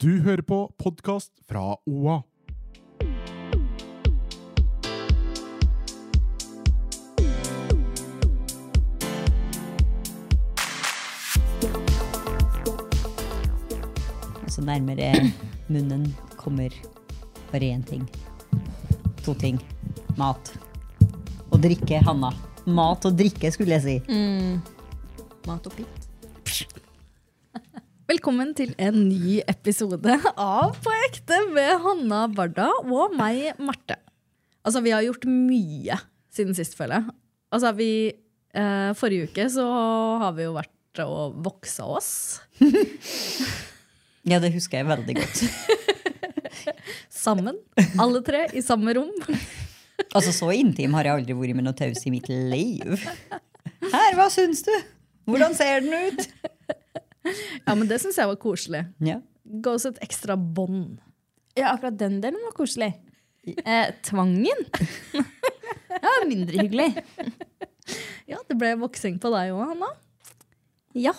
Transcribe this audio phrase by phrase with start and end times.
[0.00, 2.22] Du hører på podkast fra OA.
[14.48, 15.12] Så nærmere
[15.68, 16.08] munnen
[16.40, 16.72] kommer
[17.52, 18.08] bare én ting.
[19.26, 19.60] To ting.
[20.16, 20.54] Mat.
[21.52, 22.32] Og drikke, Hanna.
[22.64, 24.00] Mat og drikke, skulle jeg si.
[25.44, 25.99] Mat og pitt.
[28.10, 34.00] Velkommen til en ny episode av På ekte med Hanna Barda og meg, Marte.
[34.66, 35.94] Altså, vi har gjort mye
[36.34, 37.14] siden sist, føler jeg.
[37.54, 39.68] Altså, vi eh, Forrige uke så
[40.24, 42.10] har vi jo vært og voksa oss.
[44.26, 45.38] Ja, det husker jeg veldig godt.
[47.24, 47.62] Sammen.
[47.94, 49.14] Alle tre i samme rom.
[50.16, 53.04] Altså, så intim har jeg aldri vært med noe taus i mitt liv.
[53.84, 54.72] Her, hva syns du?
[55.30, 56.50] Hvordan ser den ut?
[57.66, 58.84] Ja, men det syns jeg var koselig.
[59.04, 59.20] Ja.
[59.64, 61.00] Ga oss et ekstra bånd.
[61.58, 62.92] Ja, akkurat den delen var koselig.
[63.44, 64.64] Eh, tvangen?
[66.04, 66.92] ja, mindre hyggelig.
[68.30, 69.90] Ja, det ble voksing på deg òg, Hanna.
[70.96, 71.14] Ja.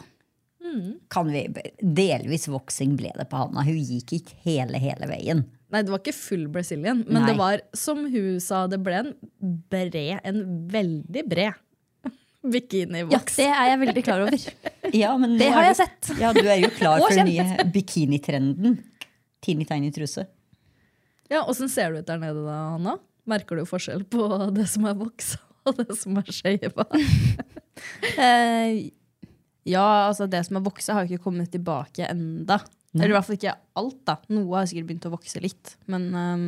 [1.11, 1.47] Kan vi,
[1.81, 3.65] delvis voksing ble det på Hanna.
[3.67, 5.43] Hun gikk ikke hele, hele veien.
[5.71, 7.31] Nei, det var ikke full Brazilian, men Nei.
[7.31, 9.11] det var, som hun sa, det ble en
[9.71, 9.95] bred,
[10.27, 10.41] en
[10.71, 11.59] veldig bred
[13.13, 14.45] Ja, det er jeg veldig klar over.
[14.97, 16.09] Ja, men Det har jeg du- sett.
[16.19, 18.79] Ja, du er jo klar for den nye bikinitrenden.
[19.45, 20.25] Teeny tiny truse.
[21.31, 22.97] Ja, Åssen ser du ut der nede, da, Hanna?
[23.29, 24.25] Merker du forskjell på
[24.55, 25.35] det som er voks
[25.69, 26.87] og det som er skeiva?
[28.19, 28.89] Eh,
[29.65, 32.59] ja, altså det som er voksa, har ikke kommet tilbake enda.
[32.93, 34.17] Eller i hvert fall ikke alt, da.
[34.33, 35.75] Noe har sikkert begynt å vokse litt.
[35.89, 36.43] Men um,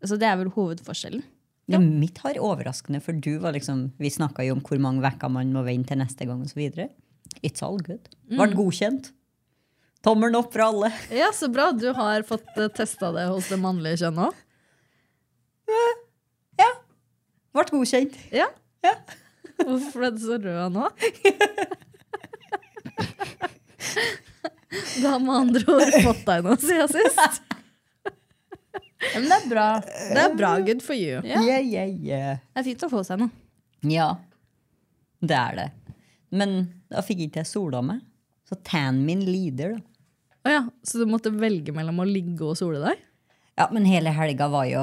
[0.00, 1.24] altså det er vel hovedforskjellen.
[1.66, 1.80] Ja.
[1.82, 5.50] Mitt har overraskende, for du var liksom Vi snakka jo om hvor mange uker man
[5.50, 6.62] må vente til neste gang osv.
[7.42, 8.06] It's all good.
[8.30, 9.10] Ble godkjent.
[10.06, 10.92] Tommelen opp fra alle.
[11.20, 11.72] Ja, så bra.
[11.74, 14.42] Du har fått uh, testa det hos det mannlige kjønn òg.
[17.56, 18.18] Ble godkjent.
[18.36, 18.50] Ja.
[18.84, 18.94] Ja.
[19.64, 20.90] Hvorfor ble du så rød nå?
[24.96, 27.38] Du har med andre ord fått deg noe siden sist.
[29.12, 29.66] Ja, men det er bra.
[29.86, 30.52] Det er bra.
[30.66, 31.20] Good for you.
[31.26, 31.40] Ja.
[31.42, 32.38] Yeah, yeah, yeah.
[32.52, 33.32] Det er fint å få seg noe.
[33.86, 34.08] Ja,
[35.22, 35.66] det er det.
[36.36, 36.56] Men
[36.90, 38.02] da fikk ikke jeg sola meg.
[38.46, 39.82] Så tannen min lider, da.
[40.46, 43.00] Å ja, så du måtte velge mellom å ligge og sole deg?
[43.58, 44.82] Ja, men hele helga var jo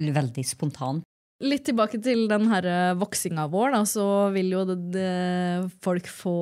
[0.00, 1.02] veldig spontan.
[1.40, 6.08] Litt tilbake til den her eh, voksinga vår, da, så vil jo det, det, folk
[6.12, 6.34] få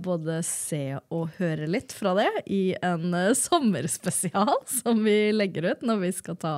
[0.00, 5.84] både se og høre litt fra det i en eh, sommerspesial som vi legger ut
[5.84, 6.54] når vi skal ta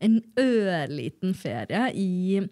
[0.00, 2.46] en ørliten ferie i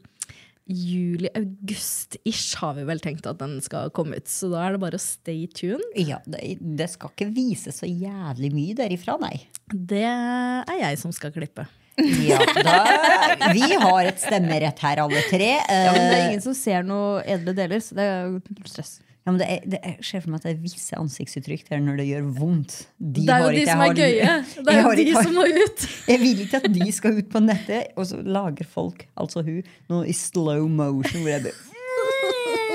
[0.69, 4.29] juli-august-ish, har vi vel tenkt at den skal komme ut.
[4.29, 5.85] Så da er det bare å stay tuned.
[6.01, 9.37] Ja, det, det skal ikke vise så jævlig mye derifra, nei.
[9.69, 11.67] Det er jeg som skal klippe.
[11.97, 15.53] Ja, da, vi har et stemmerett her, alle tre.
[15.63, 18.41] Ja, men det er Eh, ingen som ser noe edle deler, så det er jo
[18.67, 18.97] stress.
[19.25, 21.79] ja, men det er, det er, ser for meg at det er visse ansiktsuttrykk der
[21.81, 22.75] når det gjør vondt.
[22.99, 24.33] De Det er jo de ikke- som er gøye.
[24.67, 25.87] Det er jo de ikke- som må ut.
[26.13, 29.63] Jeg vil ikke at de skal ut på nettet, og så lager folk, altså hun,
[29.89, 31.23] noe i slow motion.
[31.23, 31.71] Hvor jeg bare,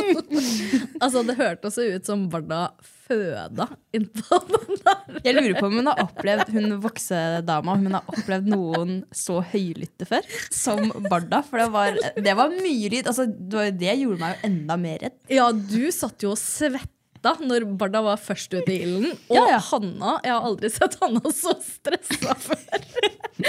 [1.03, 2.69] Altså, det hørtes jo ut som Barda
[3.09, 3.65] føda
[3.97, 5.19] innpå den der.
[5.25, 9.39] Jeg lurer på om hun har opplevd hun voksedama om hun har opplevd noen så
[9.51, 11.41] høylytte før som Barda.
[11.47, 11.97] For det var,
[12.29, 13.09] det var mye lyd.
[13.09, 15.17] Altså, det, var det gjorde meg jo enda mer redd.
[15.33, 19.11] Ja, du satt jo og svetta når Barda var først ute i ilden.
[19.27, 19.59] Og Ja, ja.
[19.71, 22.87] Hanna Jeg har aldri sett Hanna så stressa før.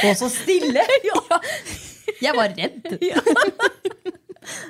[0.06, 0.86] Og så stille!
[1.10, 1.40] Ja.
[2.20, 2.88] Jeg var redd.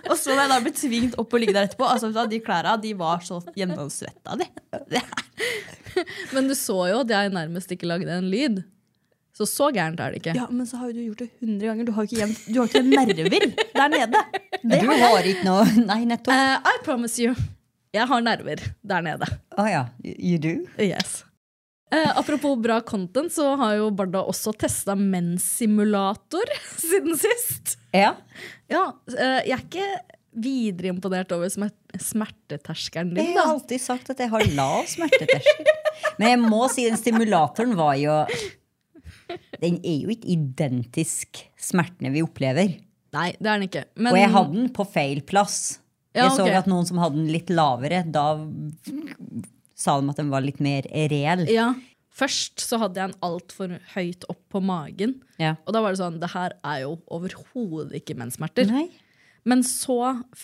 [0.08, 2.74] Og så ble jeg da ble tvingt opp og ligge der etterpå, altså, de klærne
[2.82, 4.36] de var så gjennomsvetta.
[4.40, 5.02] De.
[6.34, 8.62] Men du så jo at jeg nærmest ikke lagde en lyd.
[9.36, 10.34] Så så gærent er det ikke.
[10.36, 11.86] Ja, men så har jo du gjort det hundre ganger.
[11.88, 13.30] Du har jo ikke, du har ikke nerver
[13.78, 14.22] der nede.
[14.60, 16.34] Det Du har ikke noe Nei, nettopp.
[16.34, 17.32] Uh, I promise you.
[17.94, 19.30] Jeg har nerver der nede.
[19.56, 19.86] Å ja.
[20.04, 20.54] You do?
[20.76, 21.22] Yes.
[21.90, 27.76] Eh, apropos bra content, så har jo Barda også testa menssimulator siden sist.
[27.96, 28.14] Ja.
[28.70, 28.84] Ja,
[29.16, 29.88] eh, jeg er ikke
[30.30, 33.32] videre imponert over smer smerteterskelen din.
[33.32, 35.72] Jeg har alltid sagt at jeg har lav smerteterskel.
[36.20, 38.14] Men jeg må si den stimulatoren var jo
[39.60, 42.76] Den er jo ikke identisk smertene vi opplever.
[43.14, 43.84] Nei, det er den ikke.
[43.98, 45.80] Men, Og jeg hadde den på feil plass.
[46.14, 48.24] Ja, Jeg så at noen som hadde den litt lavere, da
[49.80, 51.46] sa de at den var litt mer reell.
[51.50, 51.72] ja,
[52.20, 55.18] først så hadde jeg den altfor høyt opp på magen.
[55.40, 55.54] Ja.
[55.64, 58.68] Og da var det sånn, det her er jo overhodet ikke menssmerter.
[58.70, 58.88] Nei.
[59.48, 59.98] Men så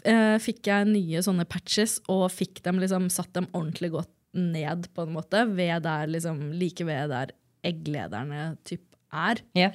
[0.09, 4.89] eh, fikk jeg nye sånne patches, og fikk dem liksom, satt dem ordentlig godt ned,
[4.97, 7.35] på en måte, ved der, liksom, like ved der
[7.67, 9.43] egglederne typ er.
[9.59, 9.71] Ja.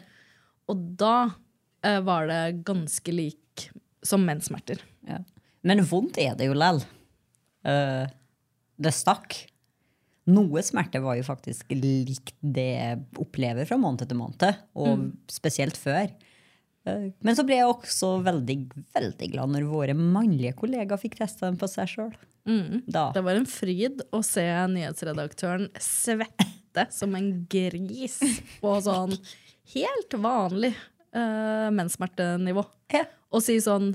[0.72, 1.16] Og da
[1.86, 3.68] eh, var det ganske lik
[4.06, 4.82] som menssmerter.
[5.06, 5.22] Ja.
[5.68, 6.82] Men vondt er det jo lell.
[7.62, 8.10] Uh,
[8.82, 9.36] det stakk.
[10.30, 15.80] Noe smerte var jo faktisk likt det jeg opplever fra måned til måned, og spesielt
[15.82, 16.12] før.
[16.86, 18.58] Eh, men så ble jeg også veldig,
[18.94, 22.14] veldig glad når våre mannlige kollegaer fikk testa den på seg sjøl.
[22.50, 22.82] Mm.
[22.90, 28.18] Det var en fryd å se nyhetsredaktøren svette som en gris
[28.62, 29.14] på sånn
[29.76, 30.74] helt vanlig
[31.14, 32.66] uh, menssmertenivå.
[32.94, 33.06] Ja.
[33.32, 33.94] Og si sånn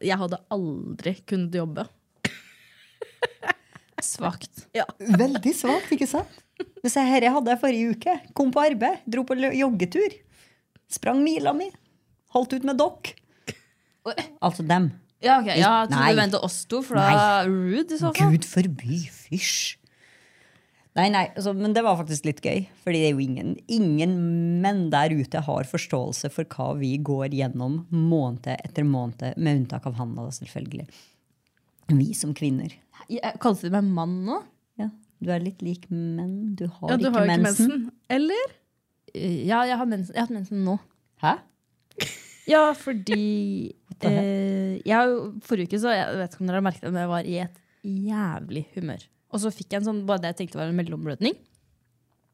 [0.00, 1.86] Jeg hadde aldri kunnet jobbe.
[4.04, 4.64] Svakt.
[4.98, 6.40] Veldig svakt, ikke sant?
[6.84, 8.16] Hvis jeg her hadde jeg forrige uke.
[8.36, 10.16] Kom på arbeid, dro på joggetur.
[10.90, 11.70] Sprang mila mi.
[12.34, 13.14] Holdt ut med dokk.
[14.40, 14.90] Altså dem.
[15.20, 15.50] Ja, ok.
[15.52, 18.32] Ja, jeg trodde du mente oss to, for da rude i så fall.
[18.32, 19.76] Gud forby, fysj.
[20.98, 22.64] Nei, nei, altså, men det var faktisk litt gøy.
[22.82, 24.16] Fordi det er jo ingen, ingen
[24.64, 29.86] menn der ute har forståelse for hva vi går gjennom måned etter måned, med unntak
[29.86, 30.88] av han, da, selvfølgelig.
[31.98, 32.72] Vi som kvinner.
[33.42, 34.38] Kalte du meg mann nå?
[34.78, 34.88] Ja,
[35.20, 36.54] du er litt lik menn.
[36.58, 37.66] Du har, Ja, du ikke, har mensen.
[37.66, 37.92] ikke mensen.
[38.16, 38.52] Eller?
[39.14, 40.76] Ja, jeg har mensen, jeg har hatt mensen nå.
[41.24, 41.32] Hæ?
[42.50, 43.74] Ja, fordi
[44.06, 45.16] eh, jeg,
[45.46, 47.36] Forrige uke så jeg vet ikke om dere har merket det, men jeg var i
[47.44, 49.04] et jævlig humør.
[49.30, 51.36] Og så fikk jeg en sånn, bare det jeg tenkte var en mellomblødning.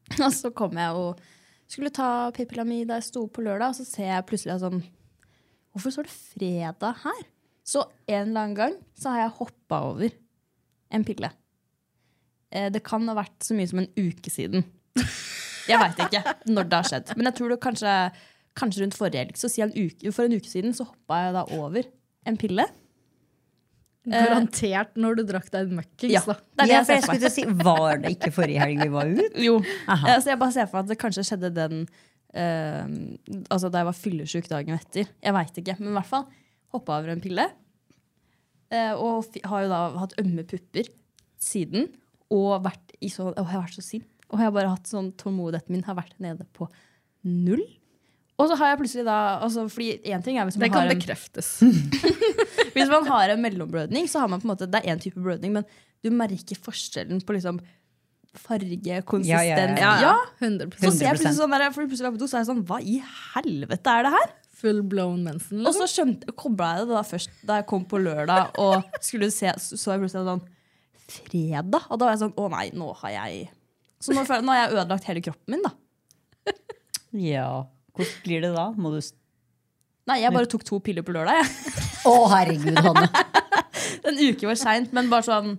[0.23, 1.19] Og så kom jeg og
[1.67, 4.55] skulle ta p-pilla mi da jeg sto opp på lørdag, og så ser jeg plutselig
[4.61, 4.77] sånn
[5.75, 7.19] Hvorfor står det fredag her?
[7.67, 10.13] Så en eller annen gang så har jeg hoppa over
[10.95, 11.29] en pille.
[12.55, 14.63] Eh, det kan ha vært så mye som en uke siden.
[15.67, 17.13] Jeg veit ikke når det har skjedd.
[17.19, 17.93] Men jeg tror det kanskje,
[18.57, 19.39] kanskje rundt forrige helg.
[19.39, 21.89] Så en uke, for en uke siden så hoppa jeg da over
[22.27, 22.65] en pille.
[24.07, 26.37] Garantert når du drakk deg en møkkings, Ja, da.
[26.39, 29.09] det er det Ja, jeg jeg skulle si, Var det ikke forrige helg vi var
[29.11, 29.43] ute?
[29.43, 29.57] Jo.
[29.91, 30.13] Aha.
[30.13, 32.85] Eh, Så jeg bare ser for meg at det kanskje skjedde den uh,
[33.51, 35.11] Altså da jeg var fyllesyk dagen etter.
[35.11, 35.75] Jeg veit ikke.
[35.81, 36.27] Men i hvert fall
[36.75, 37.47] hoppa over en pille.
[38.73, 40.89] Eh, og har jo da hatt ømme pupper
[41.39, 41.89] siden.
[42.33, 44.07] Og vært i så, å, jeg har vært så sint.
[44.27, 46.67] Og jeg har bare hatt sånn tålmodigheten min har vært nede på
[47.27, 47.63] null.
[48.37, 50.83] Og så har jeg plutselig da altså, fordi en ting er hvis man Det kan
[50.83, 51.47] har en, bekreftes.
[52.77, 55.17] Hvis man har en mellomblødning, så har man på en måte, det er én type
[55.17, 55.65] blødning, men
[56.05, 57.57] du merker forskjellen på liksom
[58.37, 59.79] farge, konsistens.
[59.81, 60.11] Ja, ja, ja.
[60.37, 62.43] 100 Så ser jeg plutselig sånn der, for plutselig er jeg på do, så er
[62.43, 62.99] jeg sånn Hva i
[63.33, 64.35] helvete er det her?
[64.57, 65.59] Full blown mensen.
[65.61, 65.81] Og Liksom.
[65.83, 69.51] så skjønte, kobla jeg det da først da jeg kom på lørdag og skulle se,
[69.61, 70.45] så så jeg plutselig sånn
[71.07, 71.85] Fredag?
[71.87, 73.45] Og da var jeg sånn Å nei, nå har jeg
[74.03, 75.71] Så nå, nå har jeg ødelagt hele kroppen min, da.
[77.17, 77.45] Ja.
[77.95, 78.65] Hvordan blir det da?
[78.75, 78.99] Må du
[80.07, 81.85] Nei, jeg bare tok to piller på lørdag, jeg.
[82.07, 83.07] Å, herregud, Hanne.
[84.07, 85.53] En uke var seint, men bare sånn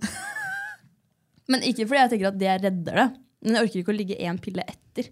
[1.49, 3.07] Men ikke fordi jeg tenker at det redder det.
[3.45, 5.09] Men jeg orker ikke å ligge én pille etter.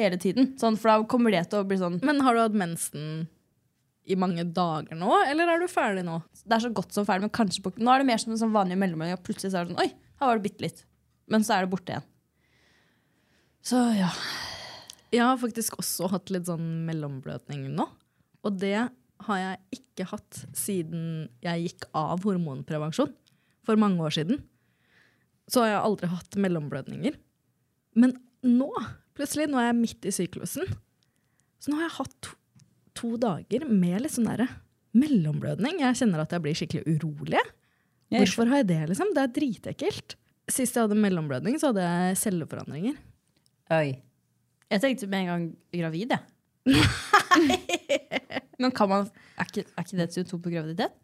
[0.00, 0.52] Hele tiden.
[0.58, 3.28] Sånn, for da kommer det til å bli sånn Men har du hatt mensen
[4.04, 6.18] i mange dager nå, eller er du ferdig nå?
[6.44, 8.40] Det er så godt som ferdig, men kanskje på, nå er det mer som en
[8.42, 9.14] sånn vanlig mellomgang.
[9.16, 10.82] Og plutselig så er det sånn, oi, her var det bitte litt.
[11.32, 12.10] Men så er det borte igjen.
[13.64, 14.10] Så ja.
[15.14, 17.86] Jeg har faktisk også hatt litt sånn mellomblødning nå.
[18.44, 18.76] Og det
[19.24, 23.14] har jeg ikke hatt siden jeg gikk av hormonprevensjon
[23.64, 24.42] for mange år siden.
[25.48, 27.16] Så har jeg aldri hatt mellomblødninger.
[28.00, 28.68] Men nå,
[29.16, 30.74] plutselig, nå er jeg midt i syklusen,
[31.62, 32.34] så nå har jeg hatt to,
[32.98, 34.48] to dager med litt sånn derre
[34.94, 35.80] mellomblødning.
[35.82, 37.42] Jeg kjenner at jeg blir skikkelig urolig.
[38.14, 39.10] Hvorfor har jeg det, liksom?
[39.16, 40.16] Det er dritekkelt.
[40.52, 42.98] Sist jeg hadde mellomblødning, så hadde jeg celleforandringer.
[43.74, 43.96] Oi.
[44.70, 46.22] Jeg tenkte med en gang gravid, jeg.
[48.62, 49.08] Men kan man,
[49.40, 50.94] er ikke, er ikke det et symptom på graviditet?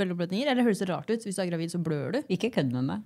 [0.00, 0.50] Mellomblødninger?
[0.50, 1.22] Eller høres det rart ut?
[1.22, 2.22] Hvis du er gravid, så blør du.
[2.32, 3.04] Ikke kødd med meg.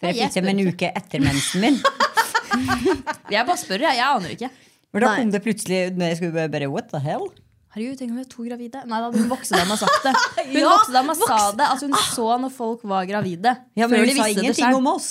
[0.00, 1.76] For jeg fikk dem en uke etter mensen min.
[3.34, 3.98] Jeg bare spør, jeg.
[4.00, 4.50] Jeg aner ikke.
[4.90, 5.22] Men da Nei.
[5.22, 7.28] kom det plutselig når jeg skulle bare, What the hell?
[7.70, 8.80] Herregud, tenk om vi er to gravide.
[8.90, 10.12] Nei, da hun voksedama sa det.
[10.50, 13.52] Hun voksedama sa det, at hun så når folk var gravide.
[13.78, 15.10] Ja, men før hun sa ingenting om oss.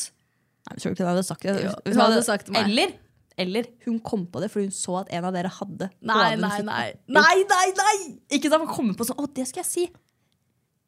[0.68, 1.54] Nei, men tror du ikke hun hadde sagt det?
[1.88, 2.68] Hun hadde sagt meg.
[2.68, 2.92] Eller,
[3.40, 5.88] eller hun kom på det fordi hun så at en av dere hadde.
[6.04, 6.84] Nei, nei, nei.
[7.16, 7.96] Nei, nei, nei!
[8.36, 9.88] Ikke da man kommer på sånn, å, det skal jeg si.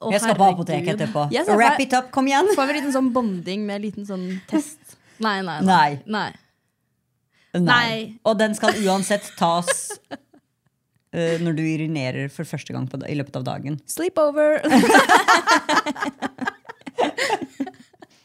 [0.01, 1.29] Å, Jeg skal på apoteket etterpå.
[1.31, 2.51] Jeg Wrap it up, kom igjen!
[2.57, 4.81] Får vi en liten sånn bonding med en liten sånn test?
[5.21, 5.99] Nei, nei, Nei.
[6.05, 6.31] nei.
[7.61, 7.95] Nei.
[8.25, 13.35] Og den skal uansett tas uh, når du urinerer for første gang på, i løpet
[13.41, 13.75] av dagen.
[13.91, 14.61] Sleepover!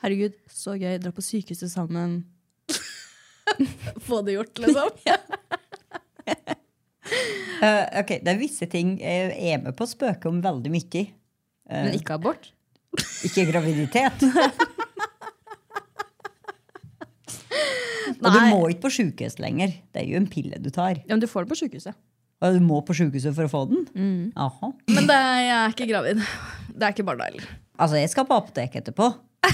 [0.03, 0.99] Herregud, så gøy.
[1.03, 2.21] Dra på sykehuset sammen.
[4.07, 4.91] Få det gjort, liksom.
[7.63, 11.05] uh, ok, Det er visse ting jeg er med på å spøke om veldig mye.
[11.67, 12.53] Uh, Men ikke abort.
[13.27, 14.23] ikke graviditet.
[18.23, 19.73] Og du må ikke på sjukehus lenger.
[19.93, 21.01] Det er jo en pille du tar.
[21.03, 21.97] Ja, men du får det på sykehuset.
[22.45, 23.87] Og du må på sjukehuset for å få den?
[24.37, 24.69] Aha.
[24.93, 26.21] Men det, jeg er ikke gravid.
[26.77, 27.41] Det er ikke bare deg
[27.81, 29.07] Altså, jeg skal på apoteket etterpå.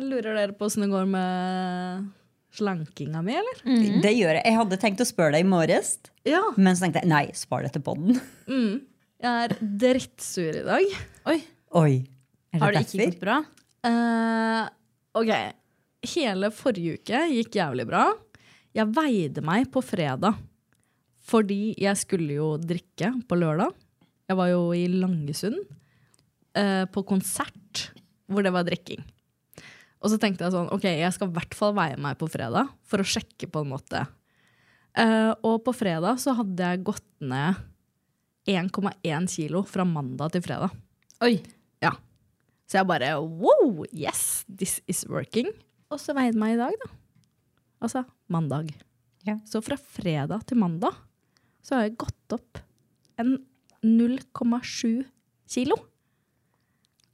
[0.00, 2.06] Lurer dere på åssen det går med
[2.56, 3.60] slankinga mi, eller?
[4.04, 4.42] Det gjør jeg.
[4.48, 5.96] Jeg hadde tenkt å spørre deg i morges,
[6.28, 6.40] Ja.
[6.56, 8.16] men så tenkte jeg nei, spar det til podden.
[8.48, 10.84] Jeg er drittsur i dag.
[11.32, 11.38] Oi,
[11.76, 11.92] Oi.
[12.56, 13.36] Er Har det det ikke gått bra?
[13.84, 14.62] Eh,
[15.16, 15.32] ok,
[16.12, 18.04] hele forrige uke gikk jævlig bra.
[18.76, 20.36] Jeg veide meg på fredag
[21.26, 23.72] fordi jeg skulle jo drikke på lørdag.
[24.30, 25.58] Jeg var jo i Langesund
[26.54, 27.88] eh, på konsert
[28.30, 29.02] hvor det var drikking.
[30.02, 32.70] Og så tenkte jeg sånn, ok, jeg skal i hvert fall veie meg på fredag
[32.86, 34.04] for å sjekke på en måte.
[34.96, 37.58] Eh, og på fredag så hadde jeg gått ned
[38.46, 40.74] 1,1 kilo fra mandag til fredag.
[41.26, 41.40] Oi.
[41.82, 41.96] Ja.
[42.66, 45.48] Så jeg bare wow, yes, this is working.
[45.92, 46.90] Og så veide meg i dag, da.
[47.86, 48.72] Altså mandag.
[49.26, 49.36] Ja.
[49.46, 50.94] Så fra fredag til mandag
[51.66, 52.60] så har jeg gått opp
[53.18, 53.36] en
[53.82, 55.04] 0,7
[55.50, 55.78] kilo.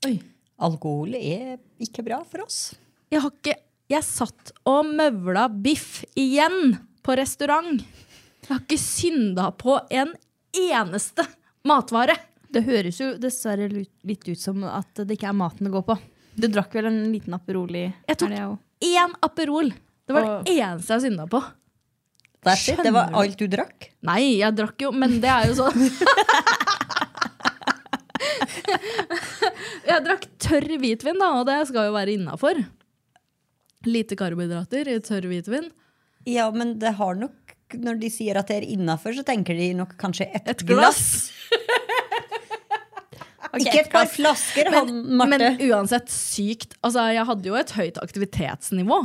[0.07, 0.17] Oi.
[0.63, 2.73] Alkohol er ikke bra for oss.
[3.13, 3.59] Jeg har ikke
[3.93, 7.83] Jeg satt og møvla biff igjen på restaurant.
[8.41, 10.15] Jeg har ikke synda på en
[10.57, 11.27] eneste
[11.69, 12.15] matvare.
[12.53, 15.97] Det høres jo dessverre litt ut som at det ikke er maten det går på.
[16.37, 19.71] Du drakk vel en liten Aperol i Jeg tok helga én Aperol.
[20.09, 21.43] Det var Og- det eneste jeg synda på.
[22.45, 22.81] It.
[22.83, 23.91] Det var alt du drakk.
[24.03, 25.79] Nei, jeg drakk jo, men det er jo sånn
[29.87, 32.59] Jeg drakk tørr hvitvin, da, og det skal jo være innafor.
[33.87, 35.71] Lite karbohydrater i tørr hvitvin.
[36.29, 37.39] Ja, men det har nok
[37.73, 41.31] Når de sier at det er innafor, så tenker de nok kanskje et, Et glass.
[43.53, 46.73] Ok, Ikke et par flasker, han, Men uansett sykt.
[46.81, 48.97] Altså, jeg hadde jo et høyt aktivitetsnivå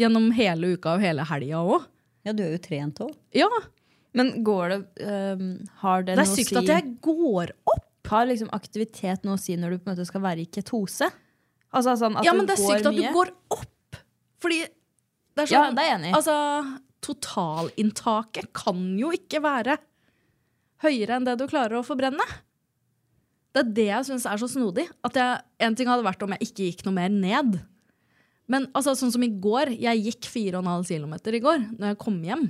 [0.00, 1.86] gjennom hele uka og hele helga òg.
[2.26, 3.14] ja, du er jo trent òg.
[3.32, 3.48] Ja,
[4.14, 5.48] Men går det um,
[5.80, 7.88] Har det, det er noe å sykt at jeg går opp.
[8.12, 11.08] Har liksom aktivitet noe å si når du på en måte skal være i ketose?
[11.74, 13.98] Altså sånn at Ja, du men det er sykt sykt at du går opp.
[14.44, 16.12] Fordi det er Ja, sånn det er jeg enig.
[16.20, 16.36] Altså,
[17.04, 19.78] totalinntaket kan jo ikke være
[20.84, 22.26] høyere enn det du klarer å forbrenne.
[23.54, 24.88] Det er det jeg syns er så snodig.
[25.06, 27.60] At jeg, en ting hadde vært om jeg ikke gikk noe mer ned.
[28.50, 32.18] Men altså, sånn som i går, jeg gikk 4,5 km i går når jeg kom
[32.26, 32.48] hjem.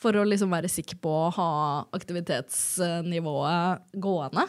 [0.00, 1.50] For å liksom være sikker på å ha
[1.96, 4.46] aktivitetsnivået gående.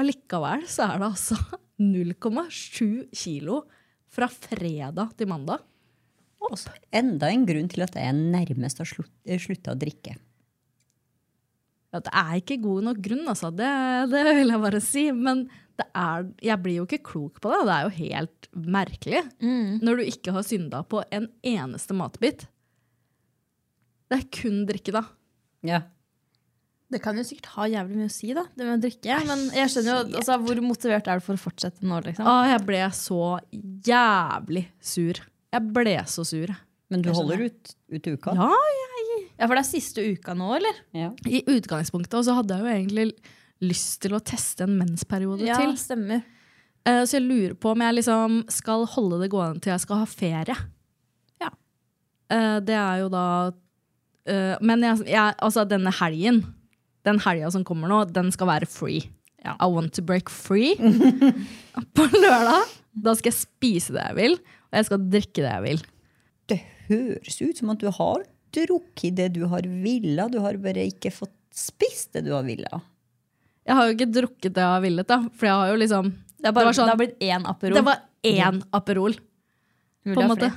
[0.00, 1.38] Allikevel så er det altså
[1.80, 3.62] 0,7 kilo
[4.12, 5.62] fra fredag til mandag.
[6.94, 10.16] Enda en grunn til at jeg nærmest har slutt, slutta å drikke.
[11.96, 13.50] Ja, det er ikke god nok grunn, altså.
[13.56, 13.70] Det,
[14.12, 15.06] det vil jeg bare si.
[15.16, 17.62] Men det er, jeg blir jo ikke klok på det.
[17.68, 19.24] Det er jo helt merkelig.
[19.84, 22.46] Når du ikke har synda på en eneste matbit.
[24.06, 25.02] Det er kun drikke, da.
[25.66, 25.82] Ja.
[26.86, 29.16] Det kan jo sikkert ha jævlig mye å si, da, det med å drikke.
[29.26, 31.98] Men jeg skjønner jo, altså, hvor motivert er du for å fortsette nå?
[32.06, 32.28] liksom?
[32.30, 33.22] Å, jeg ble så
[33.88, 35.18] jævlig sur.
[35.56, 36.52] Jeg ble så sur.
[36.94, 38.36] Men du holder ut, ut uka?
[38.38, 38.52] Ja,
[39.38, 40.78] Ja, For det er siste uka nå, eller?
[40.96, 41.10] Ja.
[41.28, 42.14] I utgangspunktet.
[42.18, 43.06] Og så hadde jeg jo egentlig
[43.66, 45.74] lyst til å teste en mensperiode Ja, til.
[45.80, 46.22] stemmer.
[46.86, 49.96] Eh, Så jeg lurer på om jeg liksom skal holde det gående til jeg skal
[50.02, 50.56] ha ferie.
[51.40, 51.50] Ja.
[52.30, 53.52] Eh, Det er jo da
[54.26, 56.42] eh, Men jeg, jeg, altså denne helgen,
[57.04, 59.04] den helga som kommer nå, den skal være free.
[59.44, 59.54] Ja.
[59.60, 60.74] I want to break free.
[61.94, 62.64] På lørdag.
[62.96, 64.32] Da skal jeg spise det jeg vil,
[64.72, 65.82] og jeg skal drikke det jeg vil.
[66.48, 70.28] Det høres ut som at du har drukket det du har villa.
[70.28, 72.82] Du har bare ikke fått spist det du har villa.
[73.66, 75.18] Jeg har jo ikke drukket det jeg har villet, da.
[75.34, 77.46] For jeg har jo liksom Det, er bare, Det var sånn- det har blitt én
[77.48, 77.74] Aperol.
[77.74, 79.14] Det var én Aperol.
[80.04, 80.52] På en måte.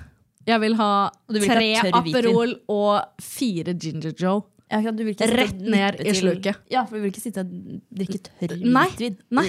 [0.46, 2.16] Jeg vil ha vil tre hvitvin.
[2.16, 4.44] Aperol og fire Ginger Joe.
[4.70, 6.58] Ja, du vil ikke Rett ned i sluket.
[6.70, 7.50] Ja, for du vil ikke sitte og
[7.90, 8.88] drikke tørr Nei.
[9.32, 9.48] Nei.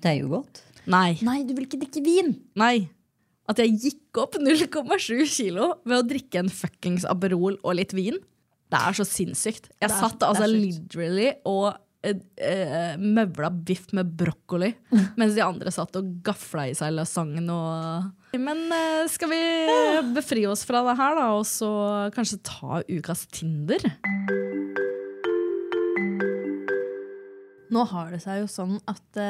[0.00, 0.62] Det er jo godt.
[0.86, 1.18] Nei.
[1.20, 2.32] Nei, du vil ikke drikke vin!
[2.56, 2.88] Nei.
[3.50, 8.20] At jeg gikk opp 0,7 kilo ved å drikke en fuckings Aperol og litt vin.
[8.72, 9.66] Det er så sinnssykt.
[9.82, 11.74] Jeg er- satt altså literally og
[12.06, 14.70] eh, eh, møvla biff med brokkoli,
[15.20, 19.42] mens de andre satt og gafla i seg lasagnen og Men eh, skal vi
[20.14, 21.72] befri oss fra det her, da, og så
[22.14, 23.82] kanskje ta ukas Tinder?
[27.72, 29.20] Nå har det seg jo sånn at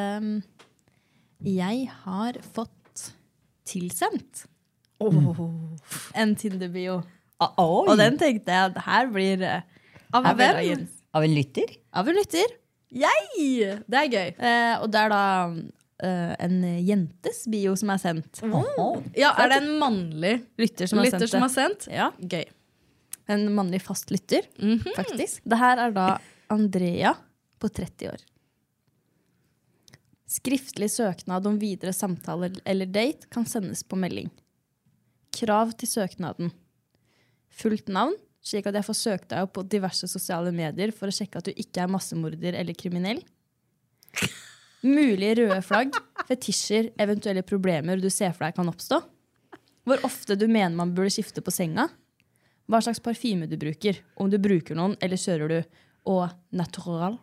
[1.42, 2.72] jeg har fått
[3.72, 4.46] tilsendt
[6.14, 7.00] en Tinder-bio.
[7.42, 7.52] Ah.
[7.58, 9.64] Og den tenkte jeg at her blir eh,
[10.14, 10.58] Av her hvem?
[10.60, 10.84] Blir
[11.16, 11.72] Av en lytter?
[11.98, 12.52] Av en lytter.
[12.92, 13.80] Yay!
[13.88, 14.28] Det er gøy.
[14.36, 15.22] Eh, og det er da
[16.06, 18.42] eh, en jentes bio som er sendt.
[18.46, 19.00] Oh.
[19.18, 21.46] Ja, Er det en mannlig Lytter som har sendt som det.
[21.48, 21.88] har sendt?
[21.90, 22.44] Ja, Gøy.
[23.32, 24.44] En mannlig fast lytter,
[24.96, 25.42] faktisk.
[25.46, 26.06] Det her er da
[26.52, 27.14] Andrea
[27.62, 28.22] på 30 år.
[30.32, 34.30] Skriftlig søknad om videre samtale eller date kan sendes på melding.
[35.32, 36.52] Krav til søknaden.
[37.52, 41.14] Fullt navn, slik at jeg får søkt deg opp på diverse sosiale medier for å
[41.14, 43.20] sjekke at du ikke er massemorder eller kriminell.
[44.82, 49.02] Mulige røde flagg, fetisjer, eventuelle problemer du ser for deg kan oppstå.
[49.84, 51.88] Hvor ofte du mener man burde skifte på senga.
[52.70, 54.00] Hva slags parfyme du bruker.
[54.16, 56.24] Om du bruker noen, eller kjører du au
[56.54, 57.20] natural.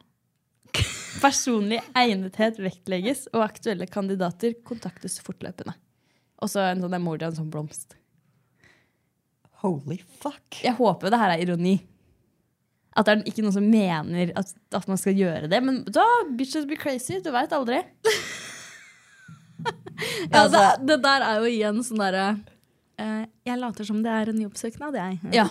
[1.20, 5.74] Personlig egnethet vektlegges, og aktuelle kandidater kontaktes fortløpende.
[6.40, 7.98] Og så en sånn emoji av en sånn blomst.
[9.64, 10.62] Holy fuck.
[10.64, 11.74] Jeg håper det her er ironi.
[12.96, 15.60] At det er ikke noen som mener at, at man skal gjøre det.
[15.66, 16.06] Men da,
[16.40, 17.20] bitches be crazy.
[17.24, 17.82] Du veit aldri.
[20.32, 22.28] Ja, Altså- det, det der er jo igjen sånn derre
[23.02, 25.18] uh, Jeg later som det er en jobbsøknad, jeg.
[25.36, 25.50] Ja.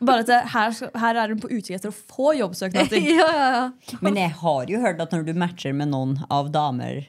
[0.00, 2.94] Bare at det, her, her er hun på utkikk etter å få jobbsøknad.
[3.20, 3.98] ja, ja, ja.
[4.00, 7.04] Men jeg har jo hørt at når du matcher med noen av damer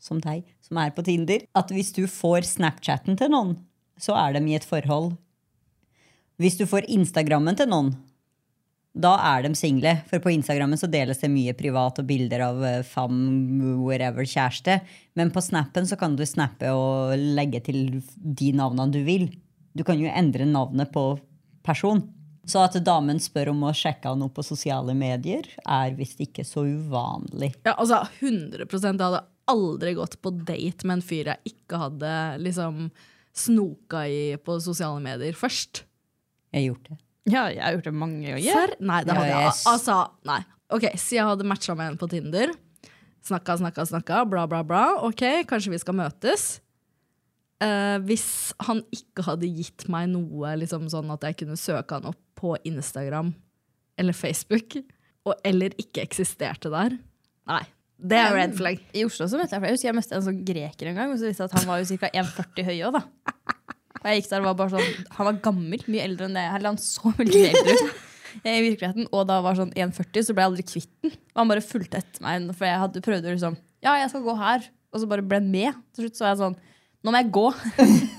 [0.00, 3.56] som deg, som er på Tinder, at hvis du får Snapchatten til noen,
[4.00, 5.14] så er de i et forhold.
[6.40, 7.92] Hvis du får Instagrammen til noen,
[8.90, 9.92] da er de single.
[10.10, 13.20] For på Instagrammen så deles det mye privat og bilder av eh, fam,
[13.84, 14.80] whatever, kjæreste.
[15.18, 19.28] Men på Snappen så kan du snappe og legge til de navnene du vil.
[19.76, 21.12] Du kan jo endre navnet på
[21.70, 22.02] person.
[22.50, 26.42] Så at damen spør om å sjekke han opp på sosiale medier, er visst ikke
[26.46, 27.52] så uvanlig.
[27.66, 32.14] Ja, altså 100 Jeg hadde aldri gått på date med en fyr jeg ikke hadde
[32.42, 32.88] liksom
[33.36, 35.84] snoka i på sosiale medier først.
[36.50, 36.98] Jeg har gjort det.
[37.30, 38.42] Ja, jeg har gjort det mange ganger.
[38.48, 38.74] Serr?
[38.80, 39.52] Nei, det Ja, hadde jeg.
[39.70, 40.40] Altså, nei.
[40.70, 42.52] Ok, Så jeg hadde matcha med en på Tinder.
[43.26, 44.84] Snakka, snakka, snakka, bla, bla, bla.
[45.06, 46.60] Ok, kanskje vi skal møtes.
[47.60, 52.08] Eh, hvis han ikke hadde gitt meg noe liksom sånn at jeg kunne søke han
[52.08, 53.34] opp på Instagram
[54.00, 54.78] eller Facebook,
[55.28, 56.96] og, eller ikke eksisterte der
[57.50, 57.64] Nei.
[58.00, 58.78] Det er red flag.
[58.96, 59.72] I Oslo så møtte jeg flere.
[59.72, 61.10] Jeg husker jeg møtte en sånn greker en gang.
[61.12, 62.08] Og så visste jeg at han var jo ca.
[62.22, 63.02] 1,40 høy òg, da.
[64.00, 66.44] Og jeg gikk der og var bare sånn Han var gammel, mye eldre enn det.
[66.46, 69.10] Eller han så veldig eldre ut i virkeligheten.
[69.10, 71.16] Og da var sånn 1,40, så ble jeg aldri kvitt den.
[71.34, 72.48] Og han bare fulgte etter meg.
[72.54, 74.70] For jeg hadde prøvd å liksom Ja, jeg skal gå her.
[74.94, 75.84] Og så bare ble han med.
[75.92, 76.58] Til slutt så var jeg sånn
[77.04, 77.46] Nå må jeg gå.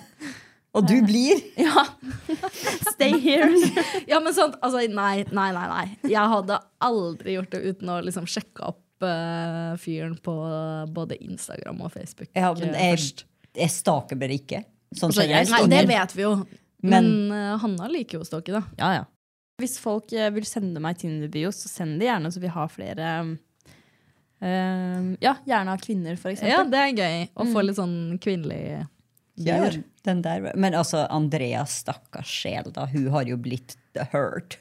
[0.77, 1.41] Og du blir!
[1.65, 1.83] Ja.
[2.93, 3.49] Stay here.
[4.11, 5.85] Ja, men sånn, altså, nei, nei, nei, nei.
[6.09, 10.35] Jeg hadde aldri gjort det uten å liksom sjekke opp uh, fyren på
[10.95, 13.25] både Instagram og Facebook Ja, men eh, jeg,
[13.57, 14.63] jeg staker bare ikke.
[14.95, 16.33] Sånn Altså, jeg, nei, det vet vi jo.
[16.81, 18.63] Men, Men- uh, Hanna liker jo å stalke, da.
[18.79, 19.07] Ja, ja.
[19.61, 23.09] Hvis folk eh, vil sende meg Tinder-bio, så send det gjerne, så vi har flere
[24.41, 26.49] eh, Ja, gjerne av kvinner, eksempel.
[26.49, 28.87] Ja, det er gøy å få litt sånn kvinnelig
[29.41, 29.61] Ja,
[30.05, 32.87] den der, men altså, Andrea, stakkars sjel, da.
[32.89, 34.57] Hun har jo blitt the hurt.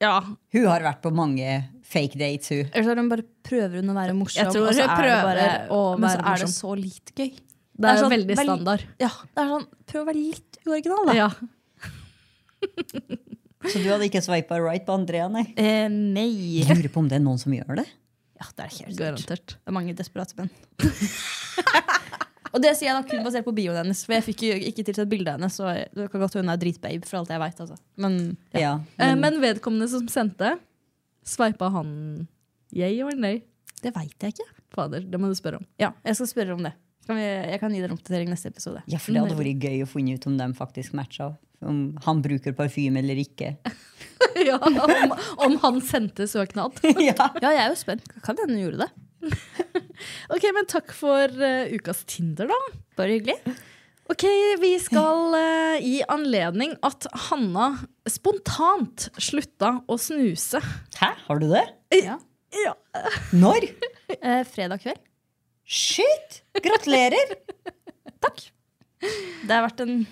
[0.00, 0.18] Ja.
[0.52, 2.64] Hun har vært på mange fake dates, hun.
[2.70, 4.86] Eller så er hun bare prøver hun å være morsom, Jeg tror og så hun
[4.86, 7.32] er det prøver bare, å men så er det så lite gøy.
[7.80, 8.84] Det er, sånn veldig standard.
[9.00, 11.16] Ja, det er sånn, Prøv å være litt uoriginal, da.
[11.16, 11.28] Ja.
[13.70, 15.46] Så du hadde ikke sveipa right på Andrea, nei?
[15.60, 16.30] Eh, nei.
[16.60, 17.86] Jeg lurer på om det er noen som gjør det.
[18.40, 19.00] Ja, det er helt sikkert.
[19.04, 19.54] Garantert.
[19.58, 20.50] Det er mange desperate menn.
[22.54, 24.84] og det sier jeg da kun basert på bioen hennes, for jeg fikk jo ikke
[24.88, 25.50] tilsett bilde av henne.
[25.52, 27.60] Så det kan godt hende hun er dritbabe, for alt jeg veit.
[27.66, 27.76] Altså.
[28.00, 28.16] Men
[28.56, 28.60] ja.
[28.64, 30.54] Ja, Eh, men, Men vedkommende som sendte,
[31.26, 31.92] sveipa han
[32.74, 33.36] yay eller nei?
[33.80, 34.48] det veit jeg ikke.
[34.74, 35.64] Fader, det må du spørre om.
[35.80, 36.74] Ja, jeg skal spørre om det.
[37.08, 38.82] Kan vi, jeg kan gi dere oppdatering neste episode.
[38.86, 41.30] ja, for det hadde vært gøy å finne ut om de faktisk matcha.
[41.60, 43.54] Om han bruker parfyme eller ikke.
[44.48, 46.80] ja, om, om han sendte søknad.
[47.10, 47.16] ja.
[47.42, 48.06] Ja, jeg er jo spent.
[48.24, 48.92] Kan hende hun gjorde det.
[50.32, 52.56] Ok, men takk for uh, ukas Tinder, da.
[52.96, 53.34] Bare hyggelig.
[54.10, 54.24] Ok,
[54.62, 57.66] vi skal uh, gi anledning at Hanna
[58.08, 60.62] spontant slutta å snuse.
[60.96, 61.66] Hæ, har du det?
[62.00, 62.16] Ja.
[62.64, 62.72] Ja.
[63.36, 63.68] Når?
[64.16, 65.04] Uh, fredag kveld.
[65.68, 66.40] Shit!
[66.64, 67.36] Gratulerer!
[69.00, 70.02] Det har vært en,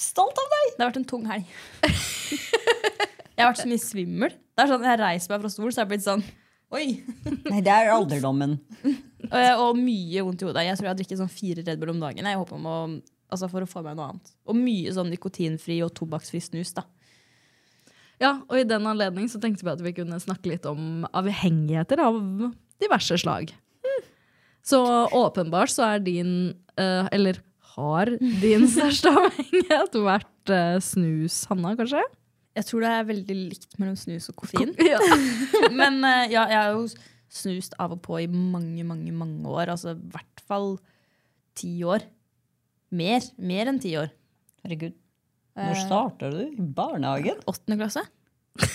[0.00, 0.68] Stolt av deg!
[0.72, 1.48] det har vært en tung helg.
[3.36, 4.32] jeg har vært så mye svimmel.
[4.32, 6.24] Det er sånn, Jeg reiser meg fra stolen, så er har blitt sånn
[6.72, 6.86] Oi!
[7.52, 8.56] Nei, det er alderdommen.
[9.28, 10.64] og, og mye vondt i hodet.
[10.64, 12.78] Jeg tror jeg drikker sånn fire Red Bull om dagen jeg håper om å,
[13.28, 14.32] altså for å få meg noe annet.
[14.48, 16.72] Og mye sånn nikotinfri og tobakksfri snus.
[16.78, 16.86] da.
[18.22, 22.00] Ja, og i den anledning så tenkte vi at vi kunne snakke litt om avhengigheter
[22.04, 22.16] av
[22.80, 23.52] diverse slag.
[24.62, 24.78] Så
[25.12, 27.40] åpenbart så er din, eh, eller
[27.76, 28.10] har
[28.42, 32.02] din største avhengighet vært uh, snus, Hanna, kanskje?
[32.52, 34.74] Jeg tror det er veldig likt mellom snus og koffein.
[34.84, 35.00] Ja.
[35.80, 36.88] Men uh, ja, jeg har jo
[37.32, 39.72] snust av og på i mange, mange mange år.
[39.72, 40.74] Altså i hvert fall
[41.58, 42.04] ti år.
[42.92, 43.24] Mer.
[43.40, 44.12] Mer enn ti år.
[44.64, 44.98] Herregud.
[45.56, 46.42] Når starter du?
[46.48, 47.40] I barnehagen?
[47.48, 48.04] Åttende klasse.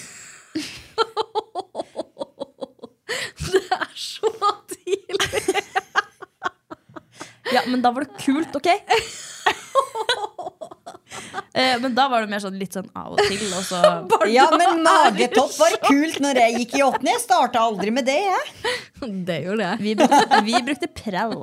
[3.48, 4.30] Det er så
[4.70, 5.37] tidlig!
[7.54, 8.70] Ja, men da var det kult, OK?
[11.58, 13.42] Eh, men da var det mer sånn litt sånn av og til.
[13.58, 13.80] Og så
[14.30, 17.16] Ja, men magetopp var kult når jeg gikk i åttende.
[17.16, 18.76] Jeg starta aldri med det, jeg.
[19.26, 19.82] Det gjorde jeg.
[19.82, 21.34] Vi brukte, vi brukte prell.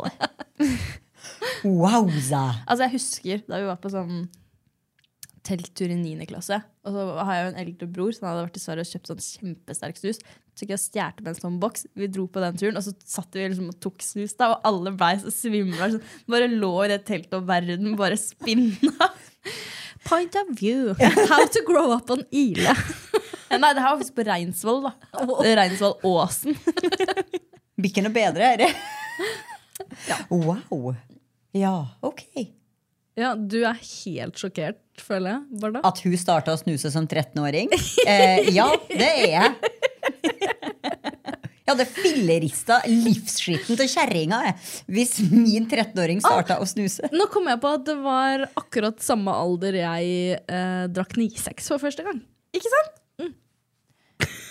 [1.64, 2.44] Wowza.
[2.62, 4.24] Altså, jeg husker da vi var på sånn
[5.44, 6.28] telttur i 9.
[6.30, 6.60] klasse.
[6.86, 9.10] Og så har jeg jo en eldre bror som hadde vært i Sverige og kjøpt
[9.10, 10.22] sånn kjempesterk snus.
[10.54, 11.86] Så gikk jeg og stjal med en sånn boks.
[11.98, 14.36] Vi dro på den turen, og så satt vi liksom og tok snus.
[14.38, 15.88] da Og alle blei så svimla.
[15.90, 19.10] Sånn, bare lå i det teltet, og verden bare spinna.
[20.08, 20.94] Point of view.
[21.00, 22.74] How to grow up on Ile.
[23.54, 24.84] Nei, det her var faktisk på Reinsvoll.
[24.86, 25.26] da
[25.58, 26.56] Reinsvollåsen.
[27.78, 28.70] Blir ikke noe bedre, er det?
[30.06, 30.18] Ja.
[30.30, 30.94] Wow.
[31.54, 32.22] Ja, ok.
[33.18, 35.60] Ja, du er helt sjokkert, føler jeg.
[35.62, 35.82] Barda.
[35.86, 37.70] At hun starta å snuse som 13-åring?
[38.06, 39.74] Eh, ja, det er jeg.
[41.64, 44.40] Jeg hadde fillerista livsskitten til kjerringa
[44.92, 47.08] hvis min 13-åring starta å snuse.
[47.14, 51.80] Nå kom jeg på at det var akkurat samme alder jeg eh, drakk 9-6 for
[51.86, 52.20] første gang.
[52.52, 53.00] Ikke sant?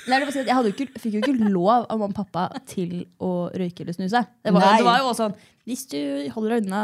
[0.04, 2.16] Nei, det var sånn at jeg jo ikke, fikk jo ikke lov av mamma og
[2.18, 4.20] pappa til å røyke eller snuse.
[4.44, 5.36] Det var, det var jo også sånn
[5.70, 6.00] Hvis du
[6.34, 6.82] holder deg unna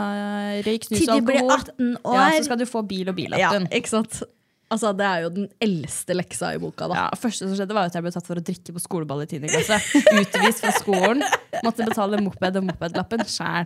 [0.63, 1.49] røyk, snus og alkohol,
[2.15, 3.67] ja, så skal du få bil og Ja, billappen.
[3.75, 4.21] ikke sant?
[4.69, 6.87] Altså, Det er jo den eldste leksa i boka.
[6.91, 6.95] da.
[6.95, 9.29] Ja, første som skjedde var at jeg ble tatt for å drikke på skoleball i
[9.29, 9.47] 10.
[9.49, 9.79] klasse.
[10.21, 11.23] Utvist fra skolen.
[11.65, 13.65] Måtte betale moped og mopedlappen sjæl.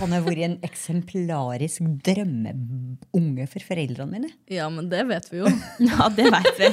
[0.00, 4.30] Han har vært en eksemplarisk drømmeunge for foreldrene mine.
[4.50, 5.50] Ja, men det vet vi jo.
[5.84, 6.70] Ja, det vet vi.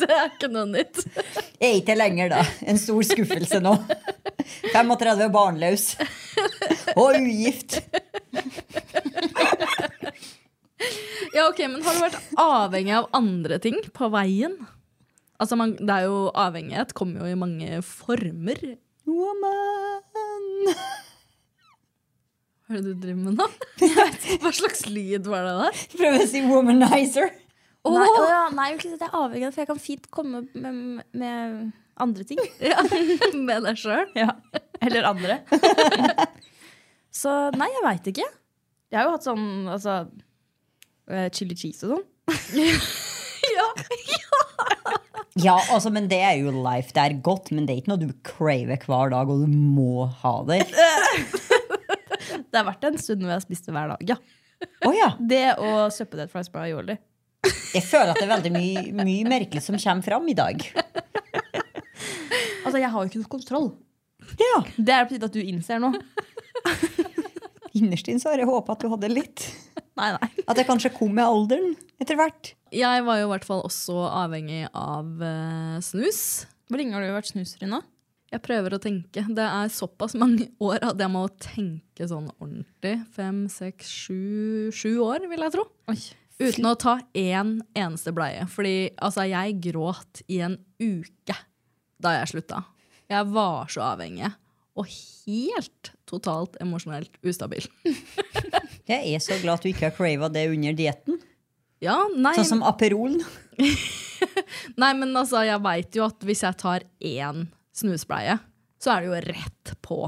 [0.00, 1.02] det er ikke noe nytt.
[1.60, 2.44] Jeg er ikke lenger, da.
[2.70, 3.74] En stor skuffelse nå.
[4.72, 5.88] 35 barnløs.
[6.96, 7.80] Og ugift.
[11.36, 14.56] Ja, ok, Men har du vært avhengig av andre ting på veien?
[15.40, 18.58] Altså, man, det er jo Avhengighet kommer jo i mange former.
[19.08, 20.74] Woman.
[22.66, 23.46] Hva er det du driver med nå?
[24.42, 25.78] Hva slags lyd var det der?
[25.96, 27.32] Prøver å si womanizer.
[27.80, 31.70] Nei, oh ja, nei, det er avhengig av for jeg kan fint komme med, med
[32.00, 32.42] andre ting.
[32.70, 32.82] Ja,
[33.32, 34.04] Med deg sjøl?
[34.18, 34.34] Ja.
[34.84, 35.40] Eller andre.
[37.10, 38.28] Så nei, jeg veit ikke.
[38.90, 40.02] Jeg har jo hatt sånn altså,
[41.10, 42.06] eh, chili cheese og sånn.
[43.50, 43.66] Ja,
[45.40, 46.92] ja, altså, men det er jo life.
[46.94, 50.04] Det er godt, men det er ikke noe du craver hver dag, og du må
[50.22, 50.60] ha det.
[52.50, 54.00] Det har vært en stund hvor jeg har spist det hver dag.
[54.06, 54.16] Ja.
[54.86, 55.08] Å ja.
[55.18, 56.96] Det og søppeldead fries fra aioli.
[57.74, 60.64] Jeg føler at det er veldig mye, mye merkelig som kommer fram i dag.
[62.64, 63.70] Altså, jeg har jo ikke noe kontroll.
[64.38, 64.60] Ja.
[64.76, 65.92] Det er på tide at du innser nå.
[67.78, 69.46] Innerst inne så har jeg håpa at du hadde litt.
[70.00, 70.44] Nei, nei.
[70.48, 72.54] At det kanskje kom med alderen etter hvert.
[72.72, 76.22] Jeg var jo i hvert fall også avhengig av eh, snus.
[76.70, 77.82] Hvor lenge har du vært snusfri nå?
[78.30, 79.24] Jeg prøver å tenke.
[79.26, 82.96] Det er såpass mange år at jeg må tenke sånn ordentlig.
[83.16, 85.66] Fem, seks, sju, sju år, vil jeg tro.
[85.90, 85.98] Oi.
[86.40, 88.46] Uten å ta én eneste bleie.
[88.48, 91.36] Fordi altså, jeg gråt i en uke
[92.00, 92.62] da jeg slutta.
[93.10, 94.30] Jeg var så avhengig.
[94.78, 97.66] Og helt totalt emosjonelt ustabil.
[98.90, 101.20] Jeg er så glad at du ikke har crava det under dietten.
[101.80, 103.20] Ja, nei, Sånn som Aperol.
[104.82, 108.36] nei men altså, jeg veit jo at hvis jeg tar én snusbleie,
[108.80, 110.00] så er det jo rett på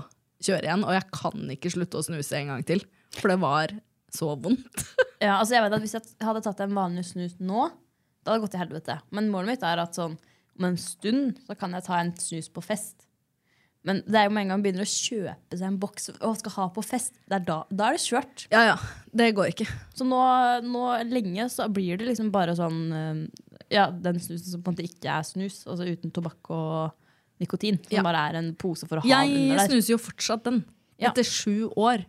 [0.42, 0.84] kjøre igjen.
[0.86, 2.84] Og jeg kan ikke slutte å snuse en gang til.
[3.18, 3.76] For det var
[4.12, 4.84] så vondt.
[5.22, 8.40] Ja, altså jeg vet at Hvis jeg hadde tatt en vanlig snus nå, da hadde
[8.40, 8.96] det gått til helvete.
[9.14, 10.16] Men målet mitt er at sånn,
[10.58, 13.04] om en stund så kan jeg ta en snus på fest.
[13.84, 16.36] Men det er jo med en gang man begynner å kjøpe seg en boks og
[16.38, 18.44] skal ha på fest, det er da, da er det kjørt.
[18.52, 18.76] Ja ja,
[19.12, 19.66] det går ikke.
[19.98, 20.20] Så nå,
[20.62, 23.22] nå lenge så blir det liksom bare sånn eh,
[23.74, 26.92] Ja, den snusen som på en måte ikke er snus, altså uten tobakk og
[27.42, 27.80] nikotin.
[27.88, 28.02] Som Ja.
[28.06, 29.66] bare er en pose for å ha Jeg under der.
[29.72, 30.62] snuser jo fortsatt den.
[31.00, 31.10] Ja.
[31.10, 32.04] Etter sju år.